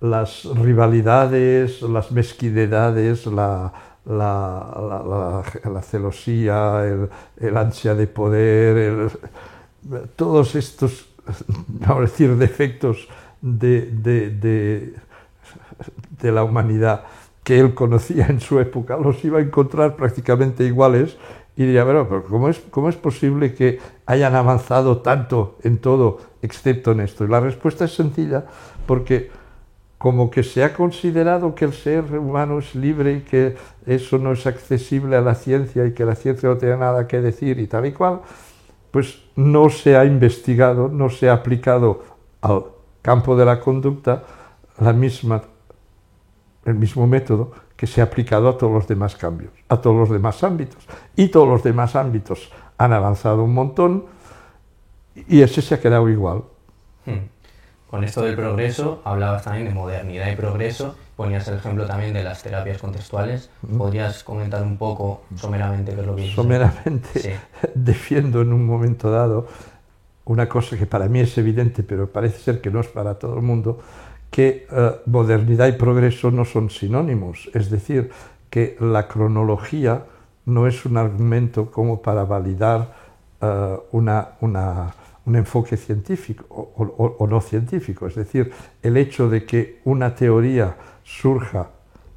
las 0.00 0.44
rivalidades, 0.44 1.82
las 1.82 2.10
mezquinidades, 2.12 3.26
la, 3.26 3.72
la, 4.04 5.42
la, 5.64 5.82
celosía, 5.82 6.84
el, 7.40 7.56
ansia 7.56 7.94
de 7.94 8.06
poder, 8.06 9.10
todos 10.16 10.54
estos, 10.54 11.08
decir, 12.00 12.36
defectos 12.36 13.08
de, 13.40 13.90
de, 13.90 14.94
de, 16.20 16.32
la 16.32 16.44
humanidad 16.44 17.04
que 17.42 17.58
él 17.60 17.74
conocía 17.74 18.26
en 18.26 18.40
su 18.40 18.58
época, 18.60 18.96
los 18.96 19.24
iba 19.24 19.38
a 19.38 19.42
encontrar 19.42 19.96
prácticamente 19.96 20.64
iguales 20.64 21.16
y 21.56 21.64
diría, 21.64 21.86
pero, 21.86 22.08
pero 22.08 22.24
¿cómo, 22.24 22.48
es, 22.48 22.60
¿cómo 22.70 22.88
es 22.88 22.96
posible 22.96 23.54
que 23.54 23.78
hayan 24.04 24.34
avanzado 24.34 24.98
tanto 24.98 25.56
en 25.62 25.78
todo 25.78 26.18
excepto 26.42 26.92
en 26.92 27.00
esto? 27.00 27.24
Y 27.24 27.28
la 27.28 27.40
respuesta 27.40 27.86
es 27.86 27.94
sencilla, 27.94 28.44
porque 28.86 29.30
como 30.06 30.30
que 30.30 30.44
se 30.44 30.62
ha 30.62 30.72
considerado 30.72 31.56
que 31.56 31.64
el 31.64 31.72
ser 31.72 32.16
humano 32.16 32.60
es 32.60 32.76
libre 32.76 33.14
y 33.14 33.20
que 33.22 33.56
eso 33.86 34.18
no 34.18 34.34
es 34.34 34.46
accesible 34.46 35.16
a 35.16 35.20
la 35.20 35.34
ciencia 35.34 35.84
y 35.84 35.94
que 35.94 36.04
la 36.04 36.14
ciencia 36.14 36.48
no 36.48 36.56
tiene 36.56 36.76
nada 36.76 37.08
que 37.08 37.20
decir 37.20 37.58
y 37.58 37.66
tal 37.66 37.86
y 37.86 37.92
cual, 37.92 38.20
pues 38.92 39.20
no 39.34 39.68
se 39.68 39.96
ha 39.96 40.04
investigado, 40.04 40.88
no 40.88 41.10
se 41.10 41.28
ha 41.28 41.32
aplicado 41.32 42.04
al 42.40 42.66
campo 43.02 43.36
de 43.36 43.46
la 43.46 43.58
conducta 43.58 44.22
la 44.78 44.92
misma, 44.92 45.42
el 46.64 46.76
mismo 46.76 47.08
método 47.08 47.50
que 47.74 47.88
se 47.88 48.00
ha 48.00 48.04
aplicado 48.04 48.48
a 48.48 48.56
todos 48.56 48.74
los 48.74 48.86
demás 48.86 49.16
cambios, 49.16 49.50
a 49.68 49.80
todos 49.80 49.96
los 49.96 50.10
demás 50.10 50.44
ámbitos. 50.44 50.86
Y 51.16 51.30
todos 51.30 51.48
los 51.48 51.64
demás 51.64 51.96
ámbitos 51.96 52.52
han 52.78 52.92
avanzado 52.92 53.42
un 53.42 53.54
montón 53.54 54.04
y 55.26 55.42
ese 55.42 55.62
se 55.62 55.74
ha 55.74 55.80
quedado 55.80 56.08
igual. 56.08 56.44
Hmm. 57.04 57.26
Con 57.96 58.04
esto 58.04 58.20
del 58.20 58.36
progreso, 58.36 59.00
hablabas 59.04 59.44
también 59.44 59.68
de 59.68 59.72
modernidad 59.72 60.30
y 60.30 60.36
progreso, 60.36 60.94
ponías 61.16 61.48
el 61.48 61.54
ejemplo 61.54 61.86
también 61.86 62.12
de 62.12 62.22
las 62.22 62.42
terapias 62.42 62.76
contextuales. 62.76 63.48
¿Podrías 63.78 64.22
comentar 64.22 64.62
un 64.62 64.76
poco 64.76 65.22
someramente 65.34 65.94
qué 65.94 66.02
es 66.02 66.06
lo 66.06 66.14
que 66.14 66.30
Someramente 66.30 67.40
defiendo 67.74 68.42
en 68.42 68.52
un 68.52 68.66
momento 68.66 69.10
dado 69.10 69.48
una 70.26 70.46
cosa 70.46 70.76
que 70.76 70.84
para 70.84 71.08
mí 71.08 71.20
es 71.20 71.38
evidente, 71.38 71.82
pero 71.82 72.12
parece 72.12 72.38
ser 72.40 72.60
que 72.60 72.70
no 72.70 72.80
es 72.80 72.88
para 72.88 73.14
todo 73.14 73.34
el 73.36 73.40
mundo, 73.40 73.80
que 74.30 74.66
eh, 74.70 74.90
modernidad 75.06 75.66
y 75.66 75.72
progreso 75.72 76.30
no 76.30 76.44
son 76.44 76.68
sinónimos. 76.68 77.48
Es 77.54 77.70
decir, 77.70 78.10
que 78.50 78.76
la 78.78 79.08
cronología 79.08 80.04
no 80.44 80.66
es 80.66 80.84
un 80.84 80.98
argumento 80.98 81.70
como 81.70 82.02
para 82.02 82.24
validar 82.24 82.92
eh, 83.40 83.76
una, 83.92 84.32
una 84.42 84.92
un 85.26 85.36
enfoque 85.36 85.76
científico 85.76 86.46
o, 86.48 87.26
no 87.26 87.40
científico. 87.40 88.06
Es 88.06 88.14
decir, 88.14 88.52
el 88.82 88.96
hecho 88.96 89.28
de 89.28 89.44
que 89.44 89.80
una 89.84 90.14
teoría 90.14 90.76
surja 91.02 91.70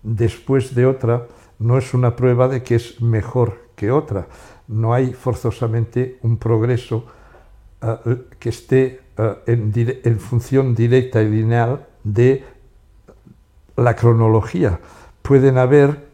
después 0.04 0.76
de 0.76 0.86
otra 0.86 1.28
no 1.58 1.78
es 1.78 1.94
una 1.94 2.16
prueba 2.16 2.48
de 2.48 2.64
que 2.64 2.76
es 2.76 3.02
mejor 3.02 3.70
que 3.76 3.92
otra. 3.92 4.28
No 4.68 4.94
hay 4.94 5.14
forzosamente 5.14 6.20
un 6.22 6.38
progreso 6.38 7.06
eh, 7.82 8.28
que 8.38 8.50
esté 8.50 9.02
eh, 9.18 10.02
en, 10.04 10.20
función 10.20 10.76
directa 10.76 11.22
y 11.22 11.30
lineal 11.30 11.88
de 12.04 12.44
la 13.76 13.96
cronología. 13.96 14.80
Pueden 15.24 15.58
haber 15.58 16.08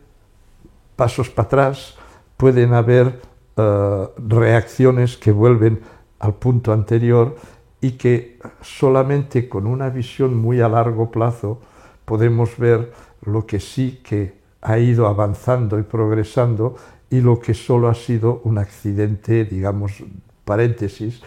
pasos 0.96 1.30
para 1.30 1.48
atrás, 1.48 1.96
pueden 2.38 2.74
haber 2.74 3.20
eh, 3.58 4.08
reacciones 4.18 5.18
que 5.18 5.32
vuelven 5.32 5.82
al 6.26 6.34
punto 6.34 6.74
anterior 6.74 7.36
y 7.82 7.92
que 7.92 8.40
solamente 8.62 9.48
con 9.48 9.68
una 9.68 9.90
visión 9.90 10.36
muy 10.36 10.60
a 10.62 10.68
largo 10.68 11.12
plazo 11.12 11.62
podemos 12.04 12.58
ver 12.58 12.92
lo 13.22 13.46
que 13.46 13.60
sí 13.60 14.02
que 14.04 14.34
ha 14.62 14.80
ido 14.80 15.08
avanzando 15.08 15.78
y 15.80 15.84
progresando 15.84 16.76
y 17.10 17.22
lo 17.22 17.40
que 17.40 17.54
solo 17.54 17.88
ha 17.88 17.94
sido 17.94 18.42
un 18.44 18.58
accidente, 18.58 19.46
digamos, 19.46 20.04
paréntesis, 20.44 21.22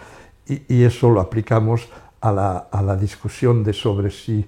y, 0.47 0.83
eso 0.83 1.11
lo 1.11 1.21
aplicamos 1.21 1.89
a 2.21 2.33
la, 2.33 2.57
a 2.57 2.83
la 2.83 2.97
discusión 2.97 3.63
de 3.63 3.75
sobre 3.75 4.11
si 4.11 4.47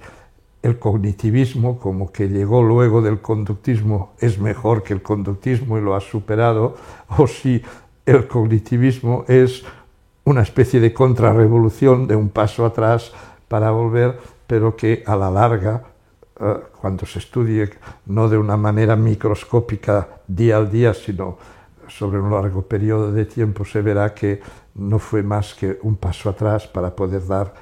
el 0.63 0.79
cognitivismo, 0.79 1.79
como 1.79 2.11
que 2.11 2.29
llegó 2.29 2.63
luego 2.63 3.03
del 3.03 3.21
conductismo, 3.21 4.15
es 4.19 4.39
mejor 4.39 4.83
que 4.83 4.95
el 4.95 5.03
conductismo 5.03 5.79
y 5.79 5.83
lo 5.83 5.95
ha 5.95 6.01
superado, 6.01 6.75
o 7.19 7.27
si 7.27 7.63
el 8.07 8.27
cognitivismo 8.27 9.25
es 9.29 9.63
una 10.31 10.43
especie 10.43 10.81
de 10.81 10.93
contrarrevolución, 10.93 12.07
de 12.07 12.17
un 12.17 12.29
paso 12.29 12.65
atrás 12.65 13.13
para 13.49 13.71
volver, 13.71 14.19
pero 14.47 14.77
que 14.77 15.03
a 15.07 15.17
la 15.17 15.31
larga, 15.31 15.83
eh, 16.39 16.55
cuando 16.81 17.05
se 17.05 17.19
estudie 17.19 17.71
no 18.07 18.29
de 18.29 18.39
una 18.39 18.57
manera 18.57 18.97
microscópica 18.97 20.23
día 20.27 20.57
al 20.57 20.71
día, 20.71 20.95
sino 20.95 21.37
sobre 21.89 22.21
un 22.21 22.31
largo 22.31 22.63
periodo 22.63 23.13
de 23.13 23.27
tiempo, 23.27 23.65
se 23.65 23.83
verá 23.83 24.15
que 24.15 24.41
no 24.75 24.99
fue 24.99 25.23
más 25.23 25.55
que 25.55 25.79
un 25.83 25.97
paso 25.97 26.31
atrás 26.31 26.67
para 26.69 26.95
poder 26.95 27.27
dar 27.27 27.53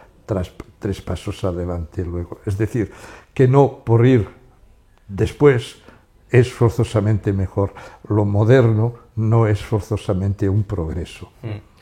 tres 0.79 1.01
pasos 1.01 1.43
adelante 1.45 2.05
luego. 2.05 2.41
Es 2.45 2.59
decir, 2.59 2.93
que 3.33 3.49
no 3.49 3.83
por 3.85 4.05
ir 4.05 4.29
después 5.09 5.79
es 6.31 6.53
forzosamente 6.53 7.33
mejor. 7.33 7.73
Lo 8.09 8.27
moderno 8.27 8.95
no 9.17 9.47
es 9.47 9.65
forzosamente 9.65 10.49
un 10.49 10.65
progreso. 10.65 11.33
Mm. 11.43 11.78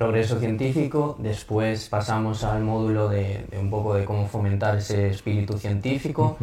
Progreso 0.00 0.40
científico, 0.40 1.14
después 1.18 1.90
pasamos 1.90 2.42
al 2.42 2.62
módulo 2.62 3.10
de, 3.10 3.44
un 3.60 3.68
poco 3.68 3.92
de 3.92 4.06
cómo 4.06 4.26
fomentar 4.26 4.78
ese 4.78 5.10
espíritu 5.10 5.58
científico 5.58 6.38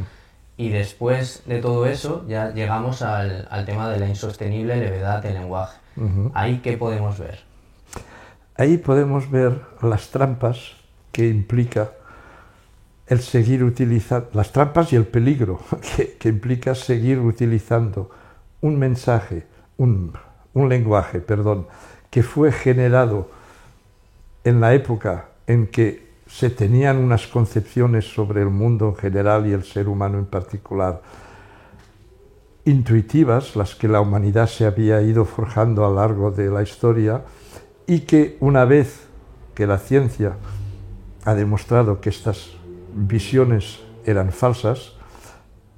y 0.57 0.69
después 0.69 1.41
de 1.47 1.59
todo 1.59 1.87
eso 1.87 2.23
ya 2.27 2.51
llegamos 2.51 3.01
al, 3.01 3.47
tema 3.65 3.89
de 3.89 3.99
la 3.99 4.07
insostenible 4.07 4.75
levedad 4.75 5.23
del 5.23 5.33
lenguaje. 5.33 5.75
¿Ahí 6.35 6.59
qué 6.59 6.77
podemos 6.77 7.17
ver? 7.17 7.39
Ahí 8.57 8.77
podemos 8.77 9.31
ver 9.31 9.59
las 9.81 10.11
trampas 10.11 10.73
que 11.11 11.27
implica 11.27 11.93
el 13.07 13.21
seguir 13.21 13.63
utilizando, 13.63 14.29
las 14.33 14.51
trampas 14.51 14.93
y 14.93 14.97
el 14.97 15.07
peligro 15.07 15.61
que, 16.19 16.29
implica 16.29 16.75
seguir 16.75 17.17
utilizando 17.17 18.11
un 18.61 18.77
mensaje, 18.77 19.47
un, 19.77 20.13
lenguaje, 20.53 21.21
perdón, 21.21 21.65
que 22.11 22.21
fue 22.21 22.51
generado 22.51 23.35
en 24.47 24.61
la 24.61 24.73
época 24.73 25.29
en 25.45 25.67
que 25.67 26.07
se 26.25 26.49
tenían 26.49 26.97
unas 26.97 27.27
concepciones 27.27 28.05
sobre 28.05 28.41
el 28.41 28.49
mundo 28.49 28.89
en 28.89 28.95
general 28.95 29.45
y 29.47 29.51
el 29.51 29.63
ser 29.63 29.89
humano 29.89 30.17
en 30.17 30.25
particular, 30.25 31.01
intuitivas, 32.65 33.55
las 33.55 33.75
que 33.75 33.87
la 33.87 34.01
humanidad 34.01 34.47
se 34.47 34.65
había 34.65 35.01
ido 35.01 35.25
forjando 35.25 35.85
a 35.85 35.89
lo 35.89 35.95
largo 35.95 36.31
de 36.31 36.49
la 36.49 36.63
historia, 36.63 37.23
y 37.87 38.01
que 38.01 38.37
una 38.39 38.65
vez 38.65 39.07
que 39.53 39.67
la 39.67 39.77
ciencia 39.77 40.37
ha 41.25 41.33
demostrado 41.33 41.99
que 41.99 42.09
estas 42.09 42.51
visiones 42.93 43.81
eran 44.05 44.31
falsas, 44.31 44.93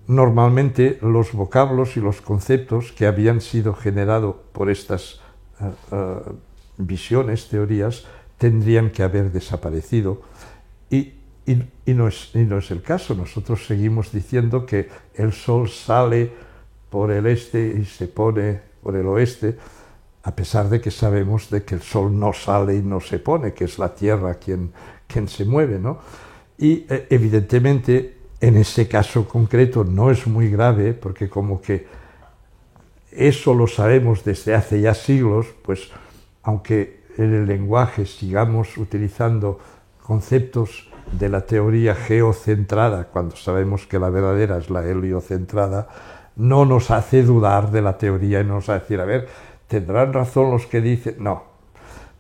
normalmente 0.08 1.00
los 1.02 1.34
vocablos 1.34 1.98
y 1.98 2.02
los 2.02 2.22
conceptos 2.22 2.92
que 2.92 3.08
habían 3.08 3.42
sido 3.42 3.74
generados 3.74 4.36
por 4.52 4.70
estas 4.70 5.22
eh, 5.60 5.72
eh, 5.92 6.16
visiones, 6.78 7.50
teorías, 7.50 8.06
tendrían 8.40 8.90
que 8.90 9.04
haber 9.04 9.32
desaparecido. 9.32 10.22
Y, 10.90 11.14
no 11.86 12.08
es, 12.08 12.32
y, 12.34 12.40
no 12.40 12.58
es, 12.58 12.72
el 12.72 12.82
caso. 12.82 13.14
Nosotros 13.14 13.66
seguimos 13.68 14.12
diciendo 14.12 14.66
que 14.66 14.90
el 15.14 15.32
sol 15.34 15.70
sale 15.70 16.32
por 16.90 17.12
el 17.12 17.28
este 17.28 17.76
y 17.80 17.86
se 17.86 18.08
pone 18.08 18.62
por 18.82 18.96
el 18.96 19.06
oeste, 19.06 19.58
a 20.24 20.36
pesar 20.36 20.70
de 20.70 20.82
que 20.82 20.90
sabemos 20.90 21.50
de 21.50 21.64
que 21.64 21.76
el 21.76 21.82
sol 21.82 22.18
no 22.18 22.34
sale 22.34 22.76
y 22.76 22.82
no 22.82 23.00
se 23.00 23.20
pone, 23.20 23.54
que 23.54 23.66
es 23.66 23.78
la 23.78 23.94
Tierra 23.94 24.36
quien, 24.36 24.72
quien 25.06 25.28
se 25.28 25.46
mueve, 25.46 25.78
¿no? 25.78 26.00
Y 26.58 26.86
eh, 26.90 27.08
evidentemente 27.10 28.18
en 28.42 28.58
ese 28.58 28.88
caso 28.88 29.28
concreto 29.28 29.84
no 29.84 30.12
es 30.12 30.26
muy 30.28 30.50
grave 30.50 30.94
porque 30.94 31.30
como 31.30 31.62
que 31.62 31.88
eso 33.12 33.54
lo 33.54 33.68
sabemos 33.68 34.24
desde 34.24 34.56
hace 34.56 34.82
ya 34.82 34.94
siglos, 34.94 35.48
pues 35.64 35.90
aunque 36.44 36.99
en 37.20 37.34
el 37.34 37.46
lenguaje 37.48 38.06
sigamos 38.06 38.78
utilizando 38.78 39.60
conceptos 40.02 40.90
de 41.12 41.28
la 41.28 41.42
teoría 41.42 41.94
geocentrada, 41.94 43.06
cuando 43.06 43.36
sabemos 43.36 43.86
que 43.86 44.00
la 44.00 44.10
verdadera 44.10 44.58
es 44.58 44.70
la 44.70 44.86
heliocentrada, 44.88 45.90
no 46.38 46.64
nos 46.64 46.92
hace 46.92 47.24
dudar 47.24 47.72
de 47.72 47.82
la 47.82 47.98
teoría 47.98 48.40
y 48.40 48.46
nos 48.46 48.70
hace 48.70 48.80
decir, 48.80 49.02
a 49.02 49.06
ver, 49.06 49.28
tendrán 49.68 50.14
razón 50.14 50.50
los 50.50 50.66
que 50.66 50.80
dicen, 50.80 51.16
no. 51.20 51.44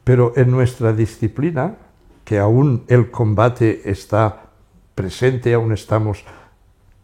Pero 0.03 0.33
en 0.35 0.51
nuestra 0.51 0.91
disciplina, 0.91 1.77
que 2.25 2.38
aún 2.38 2.83
el 2.89 3.09
combate 3.09 3.89
está 3.89 4.49
presente, 4.95 5.53
aún 5.53 5.71
estamos 5.71 6.25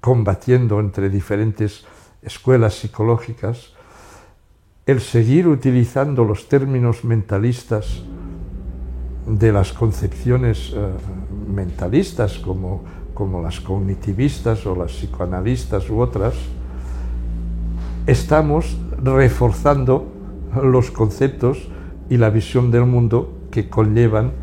combatiendo 0.01 0.81
entre 0.81 1.10
diferentes 1.10 1.86
escuelas 2.21 2.73
psicológicas, 2.73 3.75
el 4.86 5.02
seguir 5.02 5.48
utilizando 5.48 6.24
los 6.24 6.48
términos 6.48 7.04
mentalistas 7.04 8.04
de 9.26 9.52
las 9.52 9.74
concepciones 9.74 10.74
eh, 10.76 10.89
mentalistas 11.52 12.38
como, 12.38 12.84
como 13.15 13.41
las 13.41 13.60
cognitivistas 13.60 14.63
o 14.67 14.76
las 14.76 14.91
psicoanalistas 14.91 15.89
u 15.89 16.00
otras, 16.00 16.36
estamos 18.06 18.78
reforzando 19.04 20.06
los 20.62 20.91
conceptos 20.91 21.67
y 22.08 22.17
la 22.17 22.30
visión 22.30 22.69
del 22.69 22.86
mundo 22.86 23.39
que 23.50 23.67
conllevan 23.67 24.34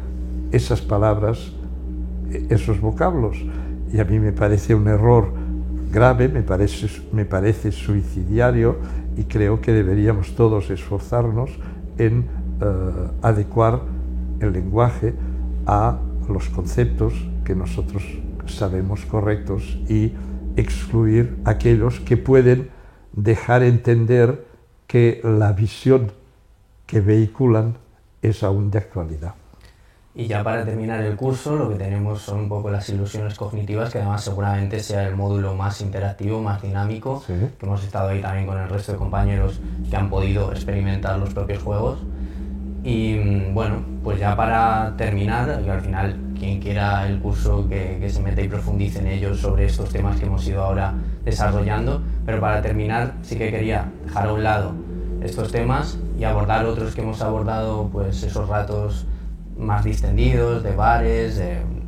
esas 0.50 0.80
palabras, 0.80 1.52
esos 2.48 2.80
vocablos. 2.80 3.36
Y 3.92 4.00
a 4.00 4.04
mí 4.04 4.18
me 4.18 4.32
parece 4.32 4.74
un 4.74 4.88
error 4.88 5.32
grave, 5.92 6.28
me 6.28 6.42
parece, 6.42 6.88
me 7.12 7.24
parece 7.24 7.70
suicidiario 7.70 8.78
y 9.16 9.24
creo 9.24 9.60
que 9.60 9.72
deberíamos 9.72 10.34
todos 10.34 10.70
esforzarnos 10.70 11.50
en 11.98 12.26
eh, 12.60 12.64
adecuar 13.22 13.82
el 14.40 14.52
lenguaje 14.52 15.14
a 15.66 15.98
los 16.28 16.48
conceptos 16.48 17.14
que 17.44 17.54
nosotros 17.54 18.04
sabemos 18.46 19.04
correctos 19.04 19.78
y 19.88 20.12
excluir 20.56 21.36
aquellos 21.44 22.00
que 22.00 22.16
pueden 22.16 22.70
dejar 23.12 23.62
entender 23.62 24.44
que 24.86 25.20
la 25.24 25.52
visión 25.52 26.12
que 26.86 27.00
vehiculan 27.00 27.76
es 28.20 28.42
aún 28.42 28.70
de 28.70 28.78
actualidad. 28.78 29.34
Y 30.14 30.26
ya 30.26 30.44
para 30.44 30.62
terminar 30.62 31.00
el 31.02 31.16
curso 31.16 31.56
lo 31.56 31.70
que 31.70 31.76
tenemos 31.76 32.20
son 32.20 32.40
un 32.40 32.48
poco 32.50 32.70
las 32.70 32.86
ilusiones 32.90 33.34
cognitivas, 33.34 33.90
que 33.90 33.98
además 33.98 34.22
seguramente 34.22 34.80
sea 34.80 35.08
el 35.08 35.16
módulo 35.16 35.54
más 35.54 35.80
interactivo, 35.80 36.42
más 36.42 36.60
dinámico, 36.60 37.24
que 37.26 37.64
hemos 37.64 37.82
estado 37.82 38.10
ahí 38.10 38.20
también 38.20 38.46
con 38.46 38.58
el 38.58 38.68
resto 38.68 38.92
de 38.92 38.98
compañeros 38.98 39.58
que 39.88 39.96
han 39.96 40.10
podido 40.10 40.52
experimentar 40.52 41.18
los 41.18 41.32
propios 41.32 41.62
juegos. 41.62 41.98
Y 42.84 43.14
mm, 43.14 43.54
bueno, 43.54 43.76
pues 44.04 44.18
ya 44.18 44.36
para 44.36 44.94
terminar, 44.98 45.62
y 45.64 45.70
al 45.70 45.80
final 45.80 46.16
quien 46.38 46.60
quiera 46.60 47.06
el 47.06 47.18
curso 47.18 47.66
que, 47.66 47.96
que 47.98 48.10
se 48.10 48.20
meta 48.20 48.42
y 48.42 48.48
profundice 48.48 48.98
en 48.98 49.06
ellos 49.06 49.40
sobre 49.40 49.64
estos 49.64 49.88
temas 49.90 50.20
que 50.20 50.26
hemos 50.26 50.46
ido 50.46 50.62
ahora 50.62 50.92
desarrollando, 51.24 52.02
pero 52.26 52.38
para 52.38 52.60
terminar 52.60 53.14
sí 53.22 53.38
que 53.38 53.50
quería 53.50 53.90
dejar 54.04 54.28
a 54.28 54.32
un 54.34 54.42
lado 54.42 54.74
estos 55.22 55.50
temas 55.52 55.98
y 56.18 56.24
abordar 56.24 56.66
otros 56.66 56.94
que 56.94 57.00
hemos 57.00 57.22
abordado, 57.22 57.88
pues 57.90 58.22
esos 58.24 58.48
ratos 58.48 59.06
más 59.56 59.84
distendidos, 59.84 60.62
de 60.62 60.74
bares, 60.74 61.40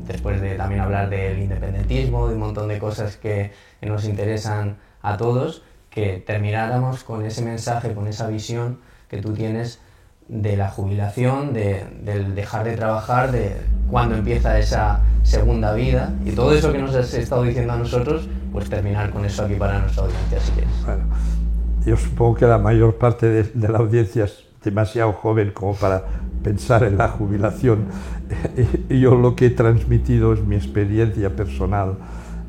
después 0.07 0.41
de 0.41 0.55
también 0.55 0.81
hablar 0.81 1.11
del 1.11 1.39
independentismo, 1.39 2.29
de 2.29 2.35
un 2.35 2.41
montón 2.41 2.69
de 2.69 2.79
cosas 2.79 3.17
que, 3.17 3.53
nos 3.83 4.07
interesan 4.07 4.77
a 5.03 5.19
todos, 5.19 5.63
que 5.91 6.23
termináramos 6.27 7.05
con 7.05 7.23
ese 7.23 7.43
mensaje, 7.43 7.93
con 7.93 8.07
esa 8.07 8.29
visión 8.29 8.79
que 9.09 9.19
tú 9.19 9.35
tienes 9.35 9.79
de 10.27 10.57
la 10.57 10.71
jubilación, 10.71 11.53
de, 11.53 11.85
del 12.03 12.35
dejar 12.35 12.65
de 12.65 12.77
trabajar, 12.77 13.31
de 13.31 13.57
cuando 13.91 14.17
empieza 14.17 14.59
esa 14.59 15.03
segunda 15.23 15.75
vida 15.75 16.15
y 16.25 16.31
todo 16.31 16.55
eso 16.55 16.73
que 16.73 16.79
nos 16.79 16.95
has 16.95 17.13
estado 17.13 17.43
diciendo 17.43 17.75
a 17.75 17.77
nosotros, 17.77 18.27
pues 18.53 18.71
terminar 18.71 19.11
con 19.11 19.27
eso 19.27 19.45
aquí 19.45 19.57
para 19.57 19.81
nuestra 19.81 20.05
audiencia, 20.05 20.41
si 20.41 20.53
quieres. 20.53 20.73
Bueno, 20.87 21.05
yo 21.85 21.97
supongo 21.99 22.37
que 22.37 22.47
la 22.47 22.57
mayor 22.57 22.97
parte 22.97 23.27
de, 23.27 23.43
de 23.43 23.69
la 23.69 23.79
audiencia 23.79 24.25
es 24.25 24.45
demasiado 24.65 25.13
joven 25.13 25.51
como 25.51 25.75
para 25.75 26.05
pensar 26.45 26.85
en 26.85 26.97
la 26.97 27.09
jubilación. 27.09 27.87
Yo 28.89 29.17
lo 29.17 29.35
que 29.35 29.47
he 29.47 29.51
transmitido 29.51 30.33
es 30.35 30.45
mi 30.45 30.55
experiencia 30.55 31.35
personal 31.35 31.97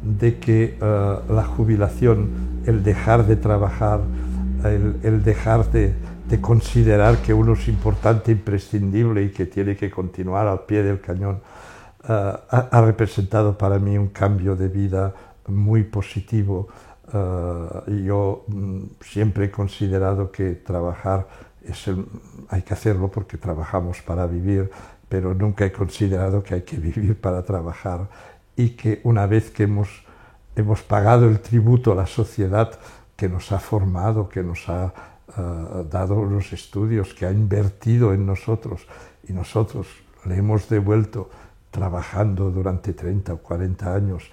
de 0.04 0.38
que 0.38 0.78
uh, 0.80 1.34
la 1.34 1.44
jubilación, 1.44 2.30
el 2.68 2.84
dejar 2.84 3.26
de 3.26 3.38
trabajar, 3.38 4.02
el, 4.64 5.24
dejar 5.24 5.72
de, 5.72 5.94
de, 6.30 6.42
considerar 6.42 7.18
que 7.18 7.34
uno 7.34 7.54
es 7.54 7.68
importante, 7.68 8.32
imprescindible 8.32 9.24
y 9.24 9.30
que 9.30 9.46
tiene 9.46 9.76
que 9.76 9.90
continuar 9.90 10.48
al 10.48 10.62
pie 10.62 10.84
del 10.84 11.00
cañón, 11.00 11.40
ha, 12.08 12.68
ha, 12.72 12.82
representado 12.82 13.58
para 13.58 13.80
mí 13.80 13.98
un 13.98 14.10
cambio 14.10 14.56
de 14.56 14.68
vida 14.68 15.14
muy 15.48 15.84
positivo. 15.84 16.68
Uh, 17.14 17.92
yo 18.04 18.46
mm, 18.48 18.82
siempre 19.02 19.46
he 19.46 19.52
considerado 19.52 20.32
que 20.32 20.52
trabajar 20.52 21.28
es 21.68 21.90
hay 22.50 22.62
que 22.62 22.74
hacerlo 22.74 23.10
porque 23.10 23.38
trabajamos 23.38 24.02
para 24.02 24.28
vivir, 24.28 24.70
pero 25.10 25.34
nunca 25.34 25.66
he 25.66 25.72
considerado 25.72 26.44
que 26.44 26.56
hay 26.56 26.62
que 26.62 26.78
vivir 26.88 27.20
para 27.20 27.44
trabajar 27.44 28.08
y 28.56 28.72
que 28.72 29.02
una 29.04 29.26
vez 29.26 29.52
que 29.52 29.64
hemos, 29.64 29.90
hemos 30.56 30.82
pagado 30.82 31.28
el 31.28 31.40
tributo 31.40 31.92
a 31.92 31.96
la 31.96 32.08
sociedad 32.08 32.80
que 33.16 33.30
nos 33.30 33.52
ha 33.52 33.60
formado, 33.60 34.30
que 34.30 34.44
nos 34.44 34.68
ha 34.70 34.94
uh, 35.38 35.84
dado 35.84 36.24
los 36.26 36.54
estudios, 36.54 37.14
que 37.14 37.26
ha 37.26 37.32
invertido 37.32 38.14
en 38.14 38.26
nosotros 38.26 38.88
y 39.28 39.34
nosotros 39.34 39.88
le 40.26 40.38
hemos 40.38 40.70
devuelto 40.70 41.30
trabajando 41.72 42.52
durante 42.52 42.94
30 42.94 43.34
o 43.34 43.38
40 43.38 43.94
años, 43.94 44.24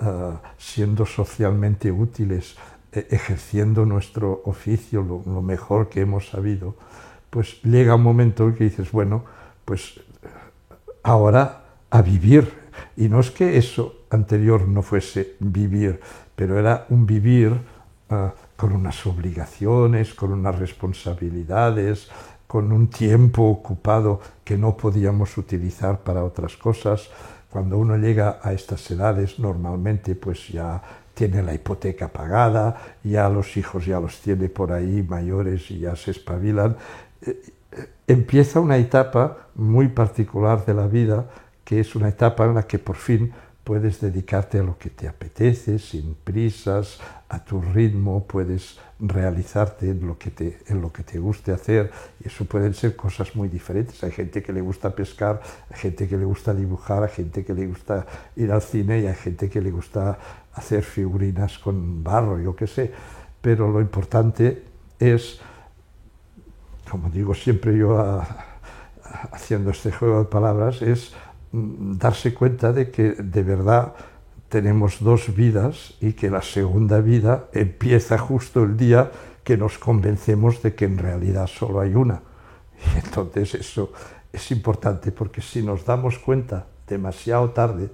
uh, 0.00 0.34
siendo 0.58 1.06
socialmente 1.06 1.90
útiles, 1.90 2.56
ejerciendo 2.92 3.86
nuestro 3.86 4.42
oficio 4.44 5.02
lo, 5.02 5.42
mejor 5.42 5.88
que 5.88 6.00
hemos 6.00 6.28
sabido, 6.28 6.74
pues 7.30 7.62
llega 7.62 7.94
un 7.94 8.02
momento 8.02 8.48
en 8.48 8.54
que 8.54 8.64
dices, 8.64 8.90
bueno, 8.90 9.24
pues 9.64 10.00
ahora 11.02 11.62
a 11.90 12.02
vivir. 12.02 12.52
Y 12.96 13.08
no 13.08 13.20
es 13.20 13.30
que 13.30 13.56
eso 13.56 14.06
anterior 14.10 14.66
no 14.66 14.82
fuese 14.82 15.36
vivir, 15.38 16.00
pero 16.34 16.58
era 16.58 16.86
un 16.88 17.06
vivir 17.06 17.52
uh, 17.52 18.30
con 18.56 18.72
unas 18.72 19.06
obligaciones, 19.06 20.14
con 20.14 20.32
unas 20.32 20.58
responsabilidades, 20.58 22.10
con 22.46 22.72
un 22.72 22.88
tiempo 22.88 23.44
ocupado 23.44 24.20
que 24.42 24.58
no 24.58 24.76
podíamos 24.76 25.38
utilizar 25.38 26.00
para 26.00 26.24
otras 26.24 26.56
cosas. 26.56 27.08
Cuando 27.48 27.78
uno 27.78 27.96
llega 27.96 28.40
a 28.42 28.52
estas 28.52 28.90
edades, 28.90 29.38
normalmente 29.38 30.14
pues 30.14 30.48
ya 30.48 30.82
tiene 31.20 31.42
la 31.42 31.52
hipoteca 31.52 32.08
pagada, 32.08 32.80
ya 33.04 33.28
los 33.28 33.58
hijos 33.58 33.84
ya 33.84 34.00
los 34.00 34.20
tiene 34.20 34.48
por 34.48 34.72
ahí 34.72 35.04
mayores 35.06 35.70
y 35.70 35.80
ya 35.80 35.94
se 35.94 36.12
espabilan. 36.12 36.78
Empieza 38.06 38.58
una 38.58 38.78
etapa 38.78 39.48
muy 39.54 39.88
particular 39.88 40.64
de 40.64 40.72
la 40.72 40.86
vida, 40.86 41.26
que 41.62 41.78
es 41.78 41.94
una 41.94 42.08
etapa 42.08 42.46
en 42.46 42.54
la 42.54 42.62
que 42.62 42.78
por 42.78 42.96
fin 42.96 43.34
puedes 43.64 44.00
dedicarte 44.00 44.58
a 44.58 44.62
lo 44.62 44.78
que 44.78 44.90
te 44.90 45.06
apetece, 45.06 45.78
sin 45.78 46.14
prisas, 46.14 46.98
a 47.28 47.44
tu 47.44 47.60
ritmo, 47.60 48.26
puedes 48.26 48.78
realizarte 48.98 49.90
en 49.90 50.06
lo 50.06 50.18
que 50.18 50.30
te, 50.30 50.58
en 50.66 50.80
lo 50.80 50.92
que 50.92 51.02
te 51.02 51.18
guste 51.18 51.52
hacer. 51.52 51.90
Y 52.22 52.28
eso 52.28 52.44
pueden 52.44 52.74
ser 52.74 52.96
cosas 52.96 53.36
muy 53.36 53.48
diferentes. 53.48 54.02
Hay 54.02 54.10
gente 54.10 54.42
que 54.42 54.52
le 54.52 54.60
gusta 54.60 54.90
pescar, 54.94 55.40
hay 55.70 55.78
gente 55.78 56.08
que 56.08 56.16
le 56.16 56.24
gusta 56.24 56.54
dibujar, 56.54 57.02
hay 57.02 57.10
gente 57.10 57.44
que 57.44 57.54
le 57.54 57.66
gusta 57.66 58.06
ir 58.36 58.50
al 58.50 58.62
cine 58.62 59.00
y 59.00 59.06
hay 59.06 59.14
gente 59.14 59.48
que 59.48 59.60
le 59.60 59.70
gusta 59.70 60.18
hacer 60.54 60.82
figurinas 60.82 61.58
con 61.58 62.02
barro, 62.02 62.40
yo 62.40 62.56
qué 62.56 62.66
sé. 62.66 62.92
Pero 63.40 63.70
lo 63.70 63.80
importante 63.80 64.64
es, 64.98 65.40
como 66.90 67.08
digo 67.10 67.34
siempre 67.34 67.76
yo 67.76 67.98
a, 67.98 68.22
a, 68.22 69.28
haciendo 69.32 69.70
este 69.70 69.92
juego 69.92 70.20
de 70.20 70.24
palabras, 70.24 70.82
es 70.82 71.14
darse 71.52 72.34
cuenta 72.34 72.72
de 72.72 72.90
que 72.90 73.12
de 73.12 73.42
verdad 73.42 73.94
tenemos 74.48 75.00
dos 75.00 75.34
vidas 75.34 75.94
y 76.00 76.12
que 76.12 76.30
la 76.30 76.42
segunda 76.42 77.00
vida 77.00 77.48
empieza 77.52 78.18
justo 78.18 78.64
el 78.64 78.76
día 78.76 79.10
que 79.44 79.56
nos 79.56 79.78
convencemos 79.78 80.62
de 80.62 80.74
que 80.74 80.84
en 80.84 80.98
realidad 80.98 81.46
solo 81.46 81.80
hay 81.80 81.94
una. 81.94 82.22
Y 82.94 82.98
entonces 82.98 83.54
eso 83.54 83.92
es 84.32 84.50
importante 84.50 85.12
porque 85.12 85.42
si 85.42 85.62
nos 85.62 85.84
damos 85.84 86.18
cuenta 86.18 86.66
demasiado 86.88 87.50
tarde, 87.50 87.90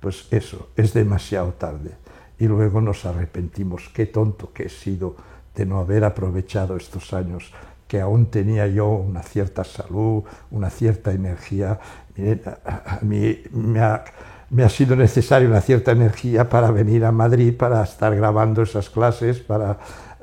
pues 0.00 0.26
eso, 0.30 0.70
es 0.76 0.92
demasiado 0.94 1.52
tarde. 1.52 1.96
Y 2.38 2.46
luego 2.46 2.80
nos 2.80 3.04
arrepentimos, 3.04 3.88
qué 3.94 4.06
tonto 4.06 4.52
que 4.52 4.64
he 4.64 4.68
sido 4.68 5.14
de 5.54 5.66
no 5.66 5.78
haber 5.78 6.02
aprovechado 6.02 6.76
estos 6.76 7.12
años, 7.12 7.52
que 7.92 8.00
aún 8.00 8.30
tenía 8.30 8.66
yo 8.68 8.88
una 8.88 9.22
cierta 9.22 9.64
salud, 9.64 10.24
una 10.50 10.70
cierta 10.70 11.12
energía. 11.12 11.78
Miren, 12.16 12.40
a, 12.64 12.94
a 12.94 12.98
mí 13.02 13.42
me 13.50 13.80
ha, 13.80 14.02
me 14.48 14.62
ha 14.64 14.70
sido 14.70 14.96
necesaria 14.96 15.46
una 15.46 15.60
cierta 15.60 15.92
energía 15.92 16.48
para 16.48 16.70
venir 16.70 17.04
a 17.04 17.12
Madrid, 17.12 17.54
para 17.54 17.82
estar 17.82 18.16
grabando 18.16 18.62
esas 18.62 18.88
clases, 18.88 19.40
para 19.40 19.76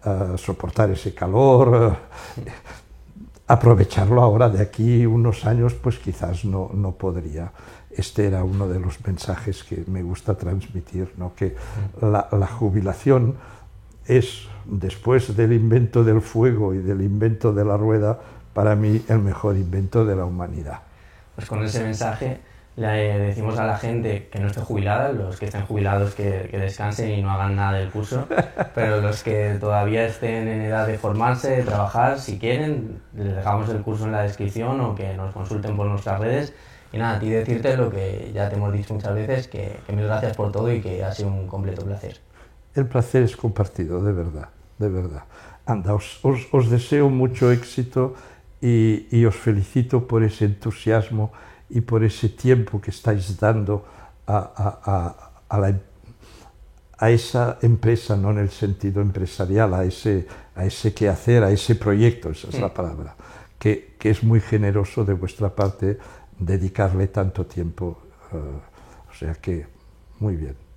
uh, 0.03 0.35
soportar 0.35 0.89
ese 0.89 1.13
calor. 1.13 1.95
Uh, 2.39 2.41
aprovecharlo 3.45 4.23
ahora 4.23 4.49
de 4.49 4.63
aquí 4.63 5.05
unos 5.05 5.45
años, 5.45 5.75
pues 5.75 5.99
quizás 5.99 6.45
no, 6.45 6.71
no 6.73 6.93
podría. 6.93 7.51
Este 7.91 8.25
era 8.25 8.43
uno 8.43 8.67
de 8.67 8.79
los 8.79 9.05
mensajes 9.05 9.63
que 9.63 9.83
me 9.85 10.01
gusta 10.01 10.35
transmitir, 10.35 11.13
¿no? 11.17 11.35
que 11.35 11.55
la, 12.01 12.29
la, 12.31 12.47
jubilación 12.47 13.35
es, 14.09 14.47
después 14.65 15.37
del 15.37 15.53
invento 15.53 16.03
del 16.03 16.21
fuego 16.21 16.73
y 16.73 16.79
del 16.79 17.01
invento 17.01 17.53
de 17.53 17.63
la 17.63 17.77
rueda, 17.77 18.19
para 18.53 18.75
mí 18.75 19.01
el 19.07 19.19
mejor 19.19 19.55
invento 19.55 20.03
de 20.03 20.15
la 20.15 20.25
humanidad. 20.25 20.79
Pues 21.35 21.47
con 21.47 21.63
ese 21.63 21.83
mensaje 21.83 22.39
le 22.75 23.19
decimos 23.19 23.59
a 23.59 23.65
la 23.65 23.77
gente 23.77 24.29
que 24.31 24.39
no 24.39 24.47
esté 24.47 24.61
jubilada, 24.61 25.11
los 25.11 25.37
que 25.37 25.45
estén 25.45 25.65
jubilados 25.65 26.15
que, 26.15 26.47
que, 26.49 26.57
descansen 26.57 27.11
y 27.11 27.21
no 27.21 27.29
hagan 27.29 27.55
nada 27.55 27.77
del 27.77 27.89
curso, 27.89 28.27
pero 28.75 28.99
los 28.99 29.21
que 29.21 29.57
todavía 29.59 30.05
estén 30.05 30.47
en 30.47 30.61
edad 30.61 30.87
de 30.87 30.97
formarse, 30.97 31.57
de 31.57 31.63
trabajar, 31.63 32.19
si 32.19 32.39
quieren, 32.39 33.01
les 33.15 33.35
dejamos 33.35 33.69
el 33.69 33.81
curso 33.81 34.05
en 34.05 34.13
la 34.13 34.23
descripción 34.23 34.81
o 34.81 34.95
que 34.95 35.13
nos 35.13 35.33
consulten 35.33 35.77
por 35.77 35.87
nuestras 35.87 36.19
redes. 36.19 36.53
Y 36.91 36.97
nada, 36.97 37.17
a 37.17 37.19
ti 37.19 37.29
decirte 37.29 37.77
lo 37.77 37.91
que 37.91 38.31
ya 38.33 38.49
te 38.49 38.55
hemos 38.55 38.73
dicho 38.73 38.95
muchas 38.95 39.13
veces, 39.13 39.47
que, 39.47 39.77
que 39.85 39.93
mil 39.93 40.05
gracias 40.05 40.35
por 40.35 40.51
todo 40.51 40.73
y 40.73 40.81
que 40.81 41.03
ha 41.03 41.11
sido 41.11 41.29
un 41.29 41.47
completo 41.47 41.85
placer. 41.85 42.28
El 42.75 42.85
placer 42.87 43.23
es 43.23 43.35
compartido, 43.35 44.03
de 44.03 44.13
verdad, 44.13 44.49
de 44.77 44.89
verdad. 44.89 45.23
Anda, 45.65 45.93
os, 45.93 46.19
os, 46.23 46.47
os 46.51 46.69
deseo 46.69 47.09
mucho 47.09 47.51
éxito 47.51 48.15
y, 48.61 49.07
y 49.11 49.25
os 49.25 49.35
felicito 49.35 50.07
por 50.07 50.23
ese 50.23 50.45
entusiasmo 50.45 51.31
y 51.69 51.81
por 51.81 52.03
ese 52.03 52.29
tiempo 52.29 52.81
que 52.81 52.91
estáis 52.91 53.37
dando 53.39 53.85
a, 54.25 54.37
a, 54.37 55.31
a, 55.49 55.59
la, 55.59 55.79
a, 56.97 57.09
esa 57.11 57.57
empresa, 57.61 58.15
no 58.15 58.31
en 58.31 58.39
el 58.39 58.49
sentido 58.49 59.01
empresarial, 59.01 59.73
a 59.73 59.83
ese, 59.83 60.27
a 60.55 60.65
ese 60.65 60.93
quehacer, 60.93 61.43
a 61.43 61.51
ese 61.51 61.75
proyecto, 61.75 62.29
esa 62.31 62.49
es 62.49 62.55
sí. 62.55 62.61
la 62.61 62.73
palabra, 62.73 63.15
que, 63.57 63.95
que, 63.99 64.09
es 64.09 64.23
muy 64.23 64.41
generoso 64.41 65.05
de 65.05 65.13
vuestra 65.13 65.55
parte 65.55 65.97
dedicarle 66.37 67.07
tanto 67.07 67.45
tiempo. 67.45 67.99
Uh, 68.31 68.59
o 69.09 69.13
sea 69.13 69.33
que, 69.35 69.67
muy 70.19 70.35
bien. 70.35 70.68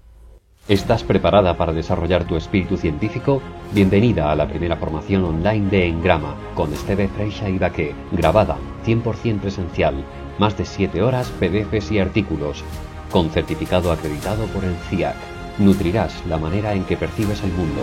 ¿Estás 0.68 1.02
preparada 1.02 1.56
para 1.56 1.72
desarrollar 1.72 2.24
tu 2.24 2.36
espíritu 2.36 2.76
científico? 2.76 3.42
Bienvenida 3.72 4.30
a 4.30 4.36
la 4.36 4.46
primera 4.46 4.76
formación 4.76 5.24
online 5.24 5.68
de 5.68 5.88
Engrama 5.88 6.36
con 6.54 6.72
Esteve 6.72 7.08
Freixa 7.08 7.48
y 7.48 7.58
Baqué, 7.58 7.96
grabada 8.12 8.58
100% 8.86 9.40
presencial 9.40 10.04
más 10.38 10.56
de 10.56 10.64
7 10.64 11.02
horas, 11.02 11.28
PDFs 11.40 11.90
y 11.90 11.98
artículos, 11.98 12.62
con 13.10 13.30
certificado 13.30 13.90
acreditado 13.90 14.46
por 14.46 14.64
el 14.64 14.76
CIAC. 14.88 15.16
Nutrirás 15.58 16.24
la 16.26 16.38
manera 16.38 16.74
en 16.74 16.84
que 16.84 16.96
percibes 16.96 17.42
el 17.42 17.50
mundo. 17.50 17.82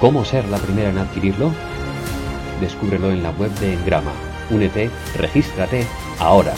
¿Cómo 0.00 0.24
ser 0.24 0.48
la 0.48 0.56
primera 0.56 0.88
en 0.88 0.96
adquirirlo? 0.96 1.50
Descúbrelo 2.58 3.10
en 3.10 3.22
la 3.22 3.32
web 3.32 3.50
de 3.60 3.74
Engrama. 3.74 4.12
Únete, 4.50 4.88
regístrate 5.18 5.86
ahora. 6.18 6.54